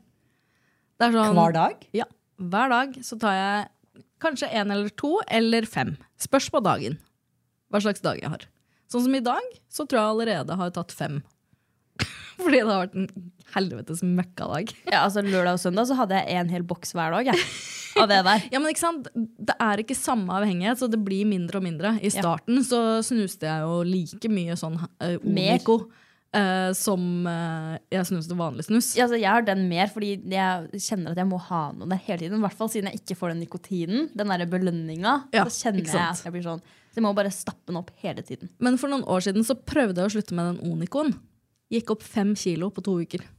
[0.99, 1.88] Det er sånn, Hver dag.
[1.95, 2.05] Ja.
[2.38, 5.97] Hver dag så tar jeg kanskje én eller to eller fem.
[6.21, 6.99] Spørs på dagen.
[7.73, 8.45] Hva slags dag jeg har.
[8.91, 9.41] Sånn som i dag,
[9.73, 11.23] så tror jeg allerede har tatt fem.
[12.39, 14.74] Fordi det har vært en helvetes møkkadag.
[14.93, 17.32] Ja, altså Lørdag og søndag så hadde jeg en hel boks hver dag.
[17.32, 17.48] Jeg,
[18.00, 18.46] av det der.
[18.54, 19.10] Ja, men ikke sant?
[19.13, 21.96] Det er ikke samme avhengighet, så det blir mindre og mindre.
[22.04, 25.58] I starten så snuste jeg jo like mye sånn uh, Mer.
[25.58, 25.84] Onico
[26.34, 28.93] eh, som uh, jeg snuste vanlig snus.
[28.98, 32.02] Ja, altså, jeg har den mer fordi jeg kjenner at jeg må ha noe der
[32.08, 32.39] hele tiden.
[32.39, 34.08] I hvert fall siden jeg ikke får den nikotinen.
[34.17, 35.17] Den der belønninga.
[35.36, 36.63] Ja, så kjenner jeg at jeg blir sånn.
[36.93, 38.52] Så jeg må bare stappe den opp hele tiden.
[38.62, 41.15] Men for noen år siden så prøvde jeg å slutte med den Onicoen.
[41.73, 43.23] Gikk opp fem kilo på to uker.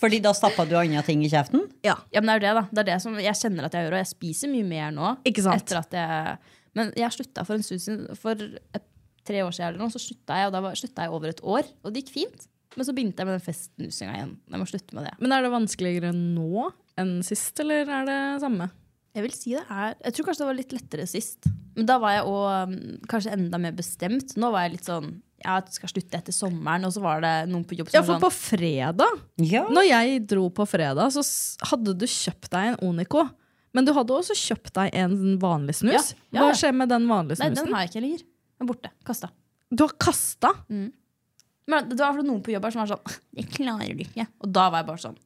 [0.00, 1.62] Fordi da stappa du andre ting i kjeften?
[1.86, 1.94] Ja.
[2.12, 2.64] Ja, men det er jo det, da.
[2.76, 5.12] Det er det som jeg kjenner at jeg gjør, og jeg spiser mye mer nå.
[5.28, 5.62] Ikke sant?
[5.64, 6.36] Etter at jeg,
[6.76, 8.02] men jeg slutta for en stund siden.
[8.20, 8.36] For
[8.76, 8.84] et,
[9.26, 11.40] tre år siden eller noe, så slutta jeg, og da var- slutta jeg over et
[11.42, 11.70] år.
[11.82, 12.48] Og det gikk fint.
[12.76, 14.34] Men så begynte jeg med den festnusinga igjen.
[14.52, 15.14] Jeg må slutte med det.
[15.24, 16.66] Men er det vanskeligere nå
[17.00, 18.68] enn sist, eller er det samme?
[19.16, 21.48] Jeg vil si det er Jeg tror kanskje det var litt lettere sist.
[21.74, 22.74] Men da var jeg òg
[23.08, 24.36] kanskje enda mer bestemt.
[24.36, 25.08] Nå var jeg litt sånn
[25.46, 28.02] Ja, du skal slutte etter sommeren, og så var det noen på jobb som Ja,
[28.06, 29.64] for på sånn fredag, Ja.
[29.70, 31.22] når jeg dro på fredag, så
[31.70, 33.28] hadde du kjøpt deg en Onico.
[33.76, 36.14] Men du hadde også kjøpt deg en vanlig snus.
[36.32, 38.24] Ja, ja, Hva skjer med den vanlige Nei, den har jeg ikke lenger.
[38.56, 38.90] Den er borte.
[39.04, 39.30] Kasta.
[39.70, 40.52] Du har kasta?
[40.70, 44.26] Men det var noen på jobb her som var sånn Jeg klarer det ikke.
[44.42, 45.16] Og da var jeg bare sånn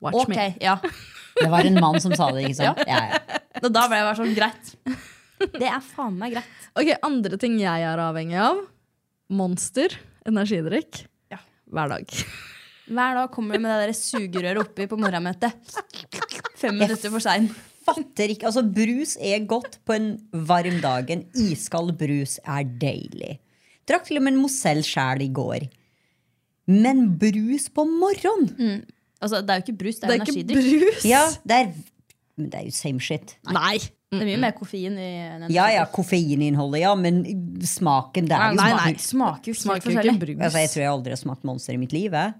[0.00, 0.44] Watch OK, me.
[0.64, 0.78] ja.
[1.36, 2.78] Det var en mann som sa det, ikke sant?
[2.88, 3.40] Ja, ja.
[3.60, 4.70] Og da ble jeg bare sånn Greit.
[5.60, 6.48] Det er faen meg greit.
[6.76, 8.58] Ok, Andre ting jeg er avhengig av.
[9.30, 9.94] Monster
[10.28, 11.04] energidrikk.
[11.32, 11.38] Ja.
[11.70, 12.14] Hver dag.
[12.90, 15.52] Hver dag kommer du med det der sugerøret oppi på morgenmøtet.
[16.58, 17.46] Fem minutter for sein.
[17.86, 21.08] Fatter ikke, altså Brus er godt på en varm dag.
[21.14, 23.36] En iskald brus er deilig.
[23.88, 25.64] Drakk til og med en Mozell sjæl i går.
[26.70, 28.82] Men brus på morgenen?
[29.22, 30.66] Altså, det er jo ikke brus, det er, Det er, energidrikk.
[30.66, 31.06] ikke brus.
[31.08, 31.72] Ja, det er,
[32.38, 33.34] men det er jo same shit.
[33.50, 33.78] Nei.
[34.10, 35.50] Det er mye mer koffein i den.
[35.54, 37.20] Ja, ja, koffeininnholdet, ja, men
[37.62, 38.94] smaken det er jo Nei, nei.
[38.98, 40.20] Smaker jo helt Smaker jo ikke forskjellig.
[40.24, 40.40] brus.
[40.48, 42.16] Altså, jeg tror jeg aldri har smakt Monster i mitt liv.
[42.18, 42.34] Jeg.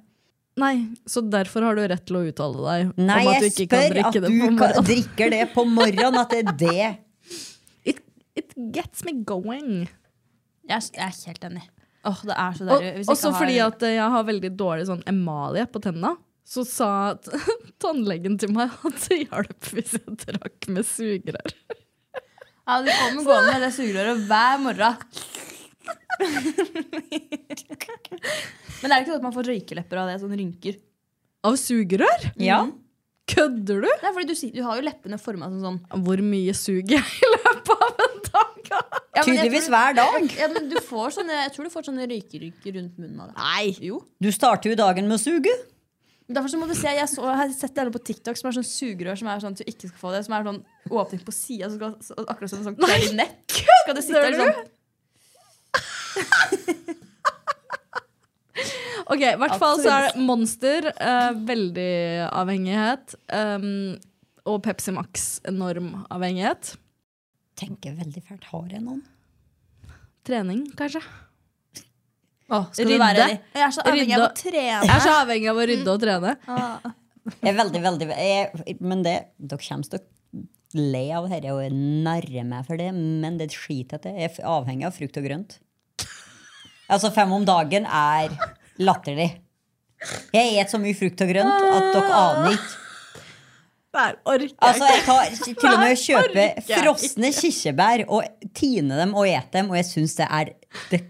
[0.58, 0.72] Nei,
[1.06, 3.68] Så derfor har du rett til å uttale deg Nei, om at du jeg ikke
[3.70, 4.88] kan spør drikke at det du på kan, morgenen.
[4.90, 6.88] drikker det på morgenen, at det er det.
[7.94, 8.00] It,
[8.42, 9.70] it gets me going.
[10.66, 11.62] Jeg er, jeg er helt enig.
[12.10, 12.90] Åh, det er så Og, deilig.
[12.98, 16.16] Hvis jeg også har- fordi at eh, jeg har veldig dårlig sånn emalie på tenna.
[16.50, 16.90] Så sa
[17.82, 21.54] tannlegen til meg at det hjalp hvis jeg drakk med sugerør.
[22.66, 24.94] Ja, Du kommer gående med det sugerøret hver morgen.
[28.80, 30.18] Men er det ikke sånn at man får røykelepper av det?
[30.22, 30.78] Sånn rynker?
[31.46, 32.26] Av sugerør?
[32.40, 32.60] Ja.
[33.30, 33.88] Kødder du?
[34.02, 35.78] Det er fordi du, du har jo leppene forma som sånn.
[36.06, 38.70] Hvor mye suger jeg i løpet av en dag?
[38.70, 40.26] Ja, Tydeligvis tror- hver dag.
[40.38, 43.36] Ja, men du får sånne, jeg tror du får sånne røykerynker rundt munnen av det.
[43.38, 43.76] Nei.
[43.90, 44.00] Jo.
[44.22, 45.54] Du starter jo dagen med å suge.
[46.30, 48.54] Derfor så må du se, Jeg, så, jeg har sett det på TikTok som er
[48.60, 50.20] sånn sugerør som er sånn at du ikke skal få det.
[50.26, 50.60] Som er sånn
[51.02, 53.56] åpning på sida, akkurat som en sånn klarinett.
[53.56, 54.54] Skal du sitte der sånn
[59.10, 61.94] Ok, i hvert fall så er det Monster Uh, veldig
[62.28, 63.16] avhengighet.
[63.34, 63.96] Um,
[64.46, 66.76] og Pepsi Max enorm avhengighet.
[67.58, 68.46] Tenker veldig fælt.
[68.52, 69.02] Har jeg noen?
[70.26, 71.02] Trening, kanskje.
[72.50, 72.98] Åh, skal Rydde.
[73.00, 74.40] være Jeg er så avhengig av å Rydde.
[74.42, 74.80] trene.
[74.86, 76.32] Jeg er så avhengig av å rydde og trene.
[77.40, 80.06] Jeg er veldig, veldig jeg, Men det Dere kommer til å
[80.80, 81.74] le av dette og
[82.06, 84.22] narre meg for det, men det skiter jeg i.
[84.24, 85.56] Jeg er avhengig av frukt og grønt.
[86.90, 88.32] Altså, fem om dagen er
[88.82, 89.28] latterlig.
[90.34, 92.76] Jeg et så mye frukt og grønt at dere aner ikke.
[93.90, 98.98] Der orker jeg Altså, jeg tar til og med å kjøpe frosne kirsebær og tine
[99.02, 100.52] dem og ete dem, og jeg syns det er
[100.92, 101.00] det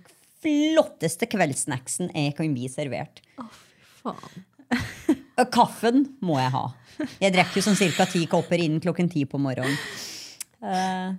[0.41, 3.23] flotteste kveldssnacksen jeg kan bli servert.
[4.03, 4.47] faen.
[5.57, 6.65] Kaffen må jeg ha.
[7.21, 8.07] Jeg drikker jo sånn ca.
[8.11, 9.77] ti kopper innen klokken ti på morgenen.
[10.61, 11.17] Uh,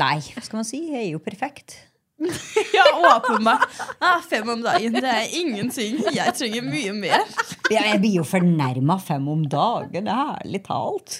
[0.00, 0.80] nei, hva skal man si?
[0.92, 1.76] Jeg er jo perfekt.
[2.72, 2.84] Ja,
[3.18, 3.68] åpenbart.
[4.00, 5.98] Ah, fem om dagen, det er ingenting.
[6.14, 7.24] Jeg trenger mye mer.
[7.68, 10.08] Ja, jeg blir jo fornærma fem om dagen.
[10.08, 11.18] Ærlig talt.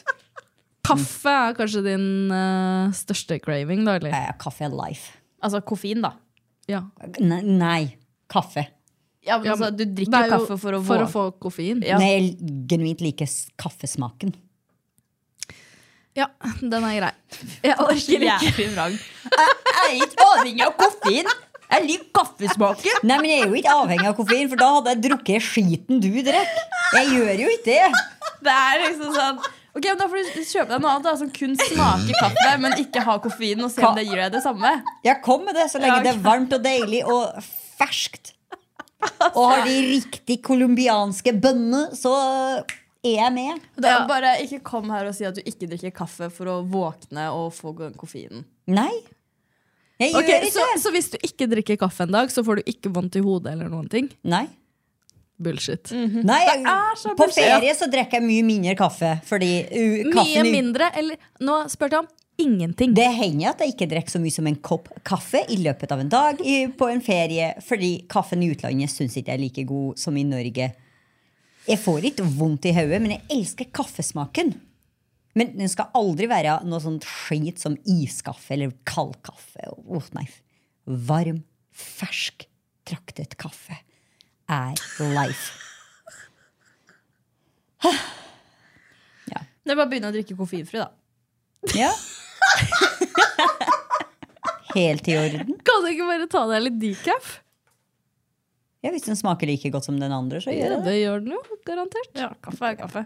[0.86, 3.98] Kaffe er kanskje din uh, største craving, da?
[4.00, 4.14] eller?
[4.16, 5.12] Eh, kaffe er life.
[5.42, 6.14] Altså koffein, da.
[6.70, 6.84] Ja.
[7.18, 7.82] Nei, nei
[8.32, 8.66] kaffe.
[9.22, 11.82] Ja, men altså, du drikker er jo kaffe for å, for å få koffein.
[11.86, 11.98] Ja.
[12.02, 14.34] Nei, jeg genuint liker kaffesmaken.
[16.18, 16.26] Ja,
[16.60, 17.12] den er grei.
[17.64, 18.34] Jeg orker ikke.
[18.52, 18.66] Jeg
[19.86, 21.30] er ikke avhengig av koffein.
[21.72, 23.06] Jeg liker kaffesmaken.
[23.08, 26.02] Nei, men Jeg er jo ikke avhengig av koffein, for da hadde jeg drukket skiten
[26.02, 26.66] du drikker.
[26.98, 28.04] Jeg gjør jo ikke det.
[28.42, 29.40] Det er liksom sånn
[29.72, 32.76] Ok, men Da får du kjøpe deg noe annet da, som kun smaker kaffe, men
[32.82, 34.74] ikke har koffein, og se om det gir deg det samme.
[35.06, 37.40] Jeg kom med det så lenge det er varmt og deilig og
[37.80, 38.34] ferskt.
[39.32, 42.12] Og har de riktig colombianske bønnene, så
[43.02, 43.64] er jeg med.
[43.80, 47.30] Da, Bare ikke kom her og si at du ikke drikker kaffe for å våkne
[47.34, 48.44] og få koffeinen.
[48.70, 48.92] Nei.
[50.02, 50.80] Jeg gjør okay, ikke så, det!
[50.82, 53.54] så hvis du ikke drikker kaffe en dag, så får du ikke vondt i hodet
[53.54, 54.10] eller noen ting?
[54.26, 54.46] Nei.
[55.42, 55.92] Bullshit.
[56.24, 56.42] Nei
[57.18, 59.14] på ferie så drikker jeg mye mindre kaffe.
[59.28, 62.10] Fordi uh, Mye mindre, eller nå spurte jeg om
[62.42, 62.94] ingenting.
[62.96, 66.02] Det hender at jeg ikke drikker så mye som en kopp kaffe i løpet av
[66.02, 69.66] en dag i, på en ferie, fordi kaffen i utlandet syns ikke jeg er like
[69.68, 70.72] god som i Norge.
[71.68, 74.56] Jeg får ikke vondt i hodet, men jeg elsker kaffesmaken.
[75.38, 79.70] Men den skal aldri være noe sånt skit som iskaffe eller kald kaffe.
[79.70, 80.26] Åh, nei.
[80.84, 81.40] Varm,
[81.72, 82.48] fersk,
[82.88, 83.78] traktet kaffe
[84.52, 85.58] er life.
[89.62, 90.90] Det er bare å begynne å drikke koffeinfri, da.
[91.78, 91.90] Ja.
[94.74, 95.52] Helt i orden.
[95.66, 97.36] Kan du ikke bare ta deg litt decaf?
[98.82, 100.84] Ja, Hvis den smaker like godt som den andre, så gjør Ja, det.
[100.88, 102.10] det gjør den jo, garantert.
[102.18, 103.04] Ja, kaffe er kaffe.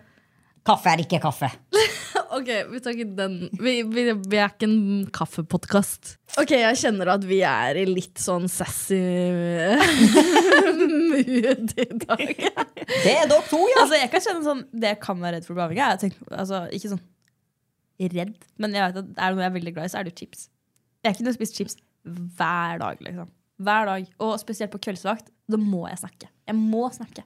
[0.67, 1.51] Kaffe er ikke kaffe.
[2.37, 6.17] Ok, vi tar ikke den Vi, vi, vi er ikke en kaffepodkast.
[6.41, 8.99] Ok, jeg kjenner at vi er i litt sånn sassy
[10.81, 12.25] mood i dag.
[12.27, 13.83] Det er dere to, ja.
[13.85, 16.37] Altså, jeg kan kjenne sånn, Det jeg kan være redd for å bli avhengig av,
[16.43, 17.05] altså, ikke sånn
[17.97, 20.05] redd, men jeg vet at er det noe jeg er veldig glad i, så er
[20.05, 20.47] det jo chips.
[21.07, 21.79] Jeg kunne spist chips
[22.37, 23.01] hver dag.
[23.01, 23.31] liksom.
[23.65, 24.11] Hver dag.
[24.21, 25.31] Og spesielt på kveldsvakt.
[25.49, 26.29] Da må jeg snakke.
[26.47, 27.25] Jeg må snakke.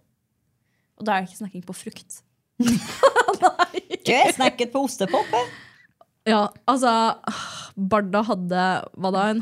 [1.00, 2.20] Og da er det ikke snakking på frukt.
[4.04, 5.26] Du, jeg snakket på ostepop.
[5.32, 5.50] jeg.
[6.28, 6.90] Ja, altså
[7.80, 8.64] Barda hadde
[9.00, 9.40] hva da, en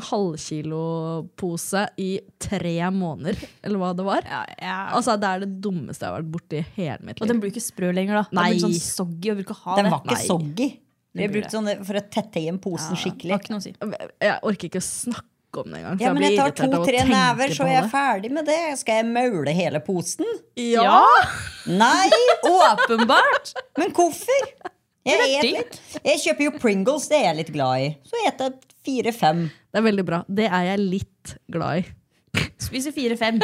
[0.79, 2.09] halvkilo-pose i
[2.41, 4.21] tre måneder, eller hva det var.
[4.27, 4.77] Ja, ja.
[4.95, 7.25] Altså, Det er det dummeste jeg har vært borti i hele mitt liv.
[7.25, 8.23] og den blir ikke sprø lenger, da.
[8.31, 9.91] Den blir sånn soggy og vil ikke ha Den det.
[9.91, 10.69] var ikke soggy.
[11.17, 13.31] Vi har brukt sånne for å tette igjen posen Ja, skikkelig.
[13.33, 13.73] Har ikke noe å si.
[14.21, 16.01] Jeg orker ikke å snakke om det engang.
[16.01, 18.59] Ja, men blir jeg tar to-tre never, så er jeg ferdig med det.
[18.81, 20.27] Skal jeg maule hele posen?
[20.59, 21.01] Ja!
[21.65, 22.09] Nei!
[22.49, 23.53] Åpenbart!
[23.79, 24.51] Men hvorfor?
[25.09, 27.89] Jeg, et jeg kjøper jo Pringles, det er jeg litt glad i.
[28.05, 28.53] Så jeg eter
[28.85, 29.47] fire-fem.
[29.71, 30.21] Det er veldig bra.
[30.27, 32.45] Det er jeg litt glad i.
[32.61, 33.41] Spiser fire-fem.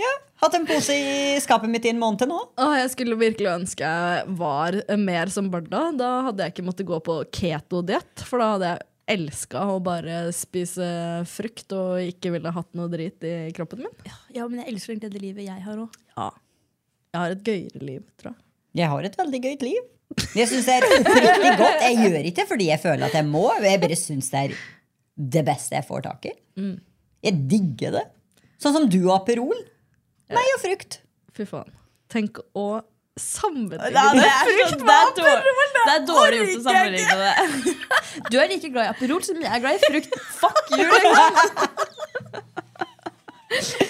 [0.00, 2.38] Ja, Hatt en pose i skapet mitt i en måned til nå.
[2.56, 5.90] Åh, jeg skulle virkelig ønske jeg var mer som Barda.
[5.96, 10.28] Da hadde jeg ikke måttet gå på keto-diett, for da hadde jeg elska å bare
[10.36, 10.86] spise
[11.28, 14.12] frukt og ikke ville hatt noe drit i kroppen min.
[14.34, 15.96] Ja, men jeg elsker egentlig det livet jeg har òg.
[16.16, 16.28] Ja.
[17.10, 18.42] Jeg har et gøyere liv, tror jeg.
[18.80, 19.88] Jeg har et veldig gøyt liv.
[20.36, 21.82] Jeg syns det er riktig godt.
[21.86, 24.54] Jeg gjør ikke fordi jeg føler at jeg må, jeg bare syns det er
[25.34, 26.32] det beste jeg får tak i.
[27.26, 28.06] Jeg digger det.
[28.62, 29.58] Sånn som du og Aperol.
[30.30, 31.00] Meg og frukt.
[31.34, 31.74] Fy faen.
[32.10, 32.82] Tenk å
[33.18, 35.72] sammenligne Ja, det, frukt med det, er dårlig, Aperol!
[35.74, 37.34] det er dårlig gjort å sammenligne det.
[38.30, 40.12] Du er like glad i Aperol som jeg er glad i frukt.
[40.40, 40.86] Fuck you!
[43.50, 43.86] Liksom.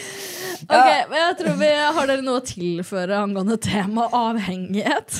[0.70, 5.18] Ok, men jeg tror vi Har dere noe å tilføre angående tema avhengighet?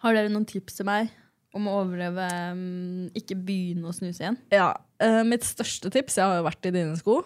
[0.00, 1.10] Har dere noen tips til meg
[1.56, 2.24] om å overleve
[2.54, 4.38] um, ikke begynne å snuse igjen?
[4.54, 4.70] Ja,
[5.02, 7.20] uh, Mitt største tips Jeg har jo vært i dine sko.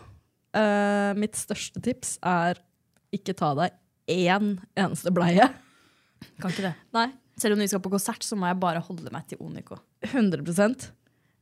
[0.52, 2.58] Uh, mitt største tips er
[3.14, 3.76] ikke ta deg
[4.10, 5.50] én eneste bleie.
[6.40, 6.74] Kan ikke det.
[6.96, 7.08] Nei.
[7.40, 9.78] Selv om vi skal på konsert, så må jeg bare holde meg til Onico.
[10.06, 10.90] 100%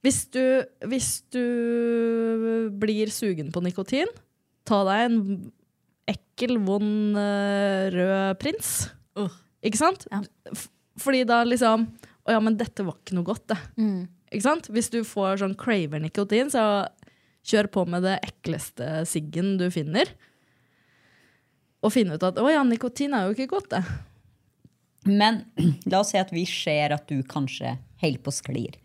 [0.00, 0.42] hvis du,
[0.88, 1.42] hvis du
[2.80, 4.08] blir sugen på nikotin,
[4.68, 5.18] ta deg en
[6.08, 8.70] ekkel, vond eh, rød prins.
[9.18, 9.32] Uh.
[9.66, 10.06] Ikke sant?
[10.08, 10.22] Ja.
[11.00, 11.84] Fordi da liksom
[12.24, 13.56] Å ja, men dette var ikke noe godt, det.
[13.80, 14.00] Mm.
[14.30, 14.68] Ikke sant?
[14.72, 16.62] Hvis du får sånn craver nikotin, så
[17.48, 20.12] kjør på med det ekleste siggen du finner.
[21.80, 23.82] Og finne ut at å ja, nikotin er jo ikke godt, det.
[25.08, 25.44] Men
[25.90, 28.78] la oss si at vi ser at du kanskje holder på å sklir.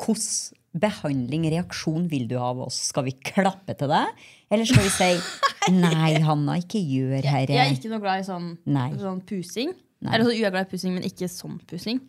[0.00, 2.78] Hvordan behandling, reaksjon vil du ha av oss?
[2.92, 4.24] Skal vi klappe til deg?
[4.54, 5.10] Eller skal vi si
[5.74, 7.56] nei, Hanna, ikke gjør herre.
[7.56, 8.52] Jeg er ikke noe glad i sånn,
[9.00, 9.74] sånn pusing.
[10.00, 10.14] Nei.
[10.14, 12.00] Eller så jeg er glad i pusing, men ikke sånn pusing.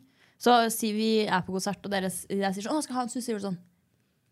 [0.41, 3.11] Så si vi er på konsert, og dere, jeg sier sånn, å, skal ha en
[3.13, 3.59] du sånn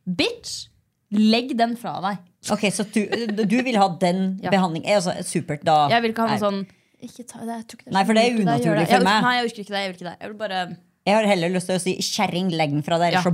[0.10, 0.69] Bitch!
[1.12, 2.17] Legg den fra deg.
[2.54, 3.00] Ok, Så du,
[3.50, 4.50] du vil ha den Ja.
[4.54, 4.84] behandling?
[4.86, 5.88] Er altså, supert, da.
[5.89, 6.60] Jeg vil ikke ha noe sånn
[7.00, 9.17] ikke ta det, jeg tror ikke det Nei, for det er unaturlig for meg.
[9.24, 9.80] Nei, jeg orker ikke det.
[9.82, 10.15] Jeg, vil ikke det.
[10.19, 10.58] jeg vil bare
[11.08, 13.13] Jeg har heller lyst til å si 'kjerring, legg den fra deg'.
[13.15, 13.22] Ja.
[13.24, 13.30] så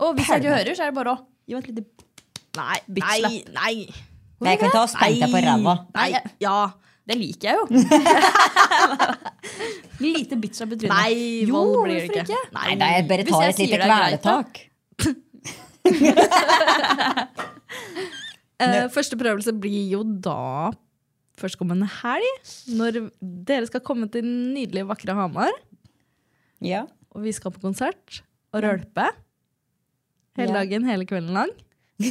[0.00, 1.84] Og hvis jeg ikke hører, så er det bare å gi meg et lite
[2.56, 3.86] Nei, Bitch nei, nei.
[4.50, 5.74] Jeg kan ta og spenke deg på ræva.
[5.94, 6.72] Nei, Ja.
[7.06, 7.64] det liker jeg jo.
[10.00, 10.96] Lite bitch av betrynet.
[10.96, 12.40] Nei, Jo, vold blir det hvorfor ikke.
[12.40, 12.52] ikke?
[12.56, 14.50] Nei, nei, jeg bare tar et lite er kvelertak.
[18.60, 20.68] Eh, første prøvelse blir jo da
[21.40, 22.98] førstkommende helg, når
[23.48, 25.54] dere skal komme til nydelige, vakre Hamar.
[26.60, 26.84] Ja.
[27.16, 28.20] Og vi skal på konsert
[28.52, 29.06] og rølpe.
[30.38, 31.54] Hele dagen, hele kvelden lang.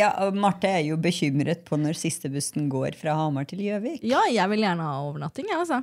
[0.00, 4.02] ja, og Marte er jo bekymret på når siste bussen går fra Hamar til Gjøvik.
[4.06, 5.80] Ja, jeg vil gjerne ha overnatting, jeg, altså.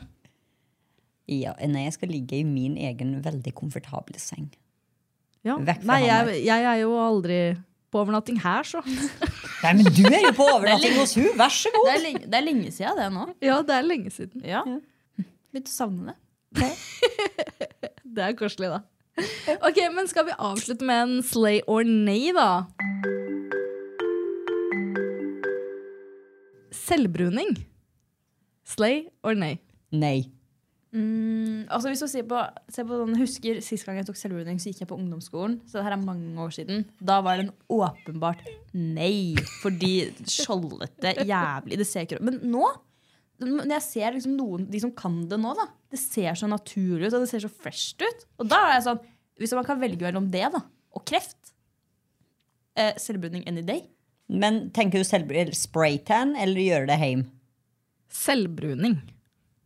[1.28, 4.52] Ja, nei, jeg skal ligge i min egen veldig komfortable seng.
[5.48, 5.56] Ja.
[5.64, 6.34] Vekk fra Nei, Hamar.
[6.34, 7.40] jeg, jeg er jo aldri
[7.94, 8.82] på overnatting her, så.
[9.64, 11.92] Nei, men du er jo på overnatting hos hun, vær så Det god!
[11.94, 13.26] er, lenge, det er lenge siden det nå.
[13.48, 14.44] Ja, det er lenge siden.
[14.46, 14.66] Ja.
[15.54, 16.72] Begynte å savne det.
[18.18, 18.80] Det er koselig, da.
[19.68, 22.66] Ok, men skal vi avslutte med en slay or nay, da?
[26.72, 27.56] Selvbruning.
[28.68, 29.60] Slay or nay?
[29.92, 30.32] Nei.
[30.96, 32.40] Mm, altså hvis du ser på,
[32.72, 35.58] ser på den, Husker Sist gang jeg tok selvbruning, så gikk jeg på ungdomsskolen.
[35.68, 36.86] Så det her er mange år siden.
[37.04, 39.36] Da var det en åpenbart nei.
[39.62, 39.92] Fordi
[40.32, 42.64] skjoldete, jævlig Det ser ikke Men nå,
[43.44, 47.08] når jeg ser liksom noen, de som kan det nå, da det ser så naturlig
[47.08, 48.26] ut og det ser så fresh ut.
[48.42, 49.06] Og da er jeg sånn
[49.40, 50.64] Hvis man kan velge mellom det da
[50.98, 51.54] og kreft
[52.80, 53.84] eh, Selvbruning any day.
[54.28, 57.30] Men tenker du selv spraytan eller gjøre det hjemme?
[58.12, 58.98] Selvbruning.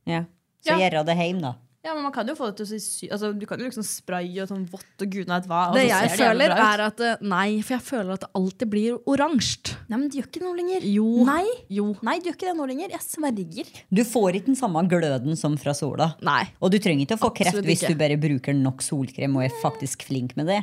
[0.10, 0.26] Ja.
[0.62, 0.78] Så Ja.
[0.90, 1.56] gjøre det hjemme, da.
[1.84, 3.66] Ja, men man kan jo få det til å si sy altså, Du kan jo
[3.66, 5.70] liksom spraye og sånn vått og gud vet hva.
[5.72, 8.30] og Det så jeg føler, bra er at eh, Nei, for jeg føler at det
[8.38, 9.74] alltid blir oransje.
[9.90, 10.86] Nei, men det gjør ikke det nå lenger.
[10.86, 11.08] Jo.
[11.26, 11.48] Nei.
[11.74, 11.88] Jo.
[12.06, 12.94] Nei, det gjør ikke det nå lenger.
[12.94, 13.72] Jeg sverger.
[13.90, 16.12] Du får ikke den samme gløden som fra sola.
[16.22, 16.44] Nei.
[16.62, 17.88] Og du trenger ikke å få kreft hvis ikke.
[17.96, 20.62] du bare bruker nok solkrem og er faktisk flink med det.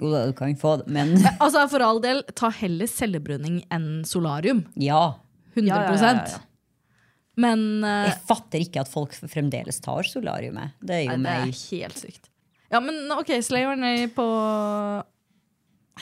[0.00, 4.06] Jo da, du kan få det, men Altså, For all del, ta heller cellebrunning enn
[4.08, 4.64] solarium.
[4.74, 5.16] ja.
[5.54, 6.38] 100 Ja, ja, ja, ja.
[7.40, 10.76] Men uh, Jeg fatter ikke at folk fremdeles tar solariumet.
[10.80, 12.30] Det er jo nei, det er helt sykt.
[12.72, 14.26] Ja, men ok, slay er på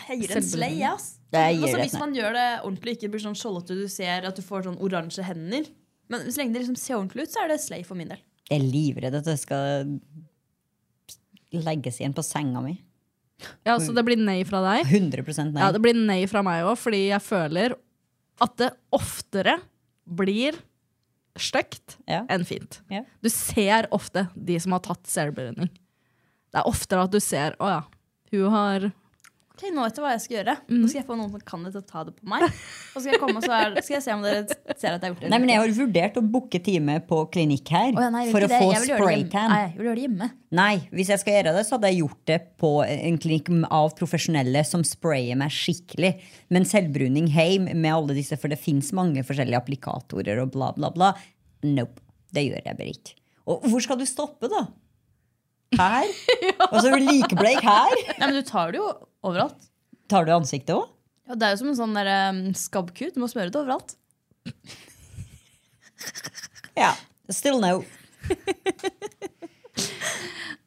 [0.08, 1.14] Jeg gir en slay, ass.
[1.32, 4.66] Altså, hvis man gjør det ordentlig, ikke blir sånn skjoldete, du ser at du får
[4.68, 5.68] sånn oransje hender.
[6.12, 8.20] Men så lenge det liksom ser ordentlig ut, så er det slay for min del.
[8.50, 9.94] Jeg er livredd at det skal
[11.52, 12.76] legges igjen på senga mi.
[13.66, 14.86] Ja, Så det blir nei fra deg?
[14.86, 15.62] 100% nei.
[15.64, 17.74] Ja, det blir nei fra meg òg, fordi jeg føler
[18.42, 19.56] at det oftere
[20.06, 20.58] blir
[21.38, 22.24] stygt Ja.
[22.28, 22.80] enn fint.
[22.90, 23.04] Ja.
[23.22, 25.70] Du ser ofte de som har tatt selvbruning.
[26.52, 27.82] Det er oftere at du ser Å ja,
[28.32, 28.92] hun har
[29.52, 30.52] Ok, Nå vet jeg hva jeg skal gjøre.
[30.72, 32.44] Nå skal jeg få noen som kan det til å ta det på meg.
[32.46, 34.78] Og så skal jeg komme og så er, skal jeg se om dere ser at
[34.80, 35.30] jeg har gjort det.
[35.34, 38.46] Nei, men Jeg har vurdert å booke time på klinikk her oh, ja, nei, for
[38.46, 38.60] å det.
[38.62, 39.54] få spraytan.
[39.58, 40.30] Jeg vil gjøre det hjemme.
[40.56, 43.92] Nei, hvis jeg skal gjøre det, så hadde jeg gjort det på en klinikk av
[44.00, 46.14] profesjonelle som sprayer meg skikkelig.
[46.52, 50.94] Men selvbruning hjemme med alle disse, for det fins mange forskjellige applikatorer og bla, bla,
[50.96, 51.12] bla.
[51.68, 52.00] Nope.
[52.32, 53.18] Det gjør jeg bare ikke.
[53.52, 54.64] Og hvor skal du stoppe, da?
[55.76, 56.08] Her?
[56.70, 57.96] Og så du likebleik her?
[58.16, 58.88] Nei, men du tar det jo
[59.26, 59.68] overalt.
[60.10, 60.88] Tar du ansiktet òg?
[61.28, 63.14] Ja, det er jo som en sånn der, um, skabbkut.
[63.14, 63.96] Du må smøre det overalt.
[66.72, 66.94] Ja.
[67.30, 67.84] Still no.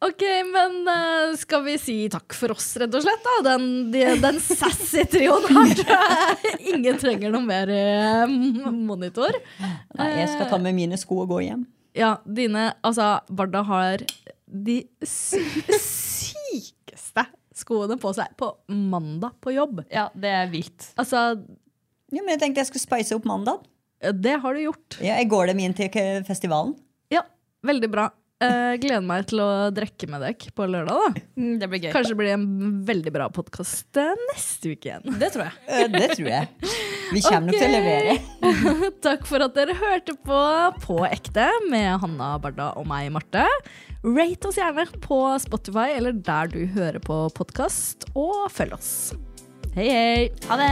[0.05, 3.23] Ok, men uh, skal vi si takk for oss, rett og slett?
[3.25, 3.35] da?
[3.47, 5.93] Den, de, den sassy trioen her tror
[6.45, 8.25] jeg ingen trenger noe mer uh,
[8.69, 9.33] monitor.
[9.97, 11.63] Nei, jeg skal ta med mine sko og gå hjem.
[11.95, 14.03] Ja, dine Altså, Barda har
[14.45, 14.81] de
[17.55, 19.83] skoene på seg på mandag på jobb.
[19.93, 20.89] Ja, det er vilt.
[20.99, 21.21] Altså,
[22.13, 23.63] Ja, men jeg tenkte jeg skulle spice opp mandag.
[24.13, 24.99] det har du gjort.
[25.01, 25.89] Ja, jeg går dem inn til
[26.27, 26.75] festivalen.
[27.11, 27.23] Ja,
[27.65, 28.09] veldig bra.
[28.43, 31.13] Eh, gleder meg til å drikke med dere på lørdag.
[31.15, 31.21] da.
[31.39, 31.91] Mm, Det blir gøy.
[31.93, 33.95] Kanskje blir en veldig bra podkast
[34.27, 35.05] neste uke igjen.
[35.21, 35.53] Det tror jeg.
[35.69, 36.47] Uh, Det tror jeg.
[37.13, 38.19] Vi kommer nok til å levere.
[39.05, 40.39] Takk for at dere hørte på
[40.83, 43.45] På ekte med Hanna Barda og meg, Marte.
[44.03, 49.13] Rate oss gjerne på Spotify eller der du hører på podkast, og følg oss.
[49.75, 50.29] Hei, hei!
[50.49, 50.71] Ha det!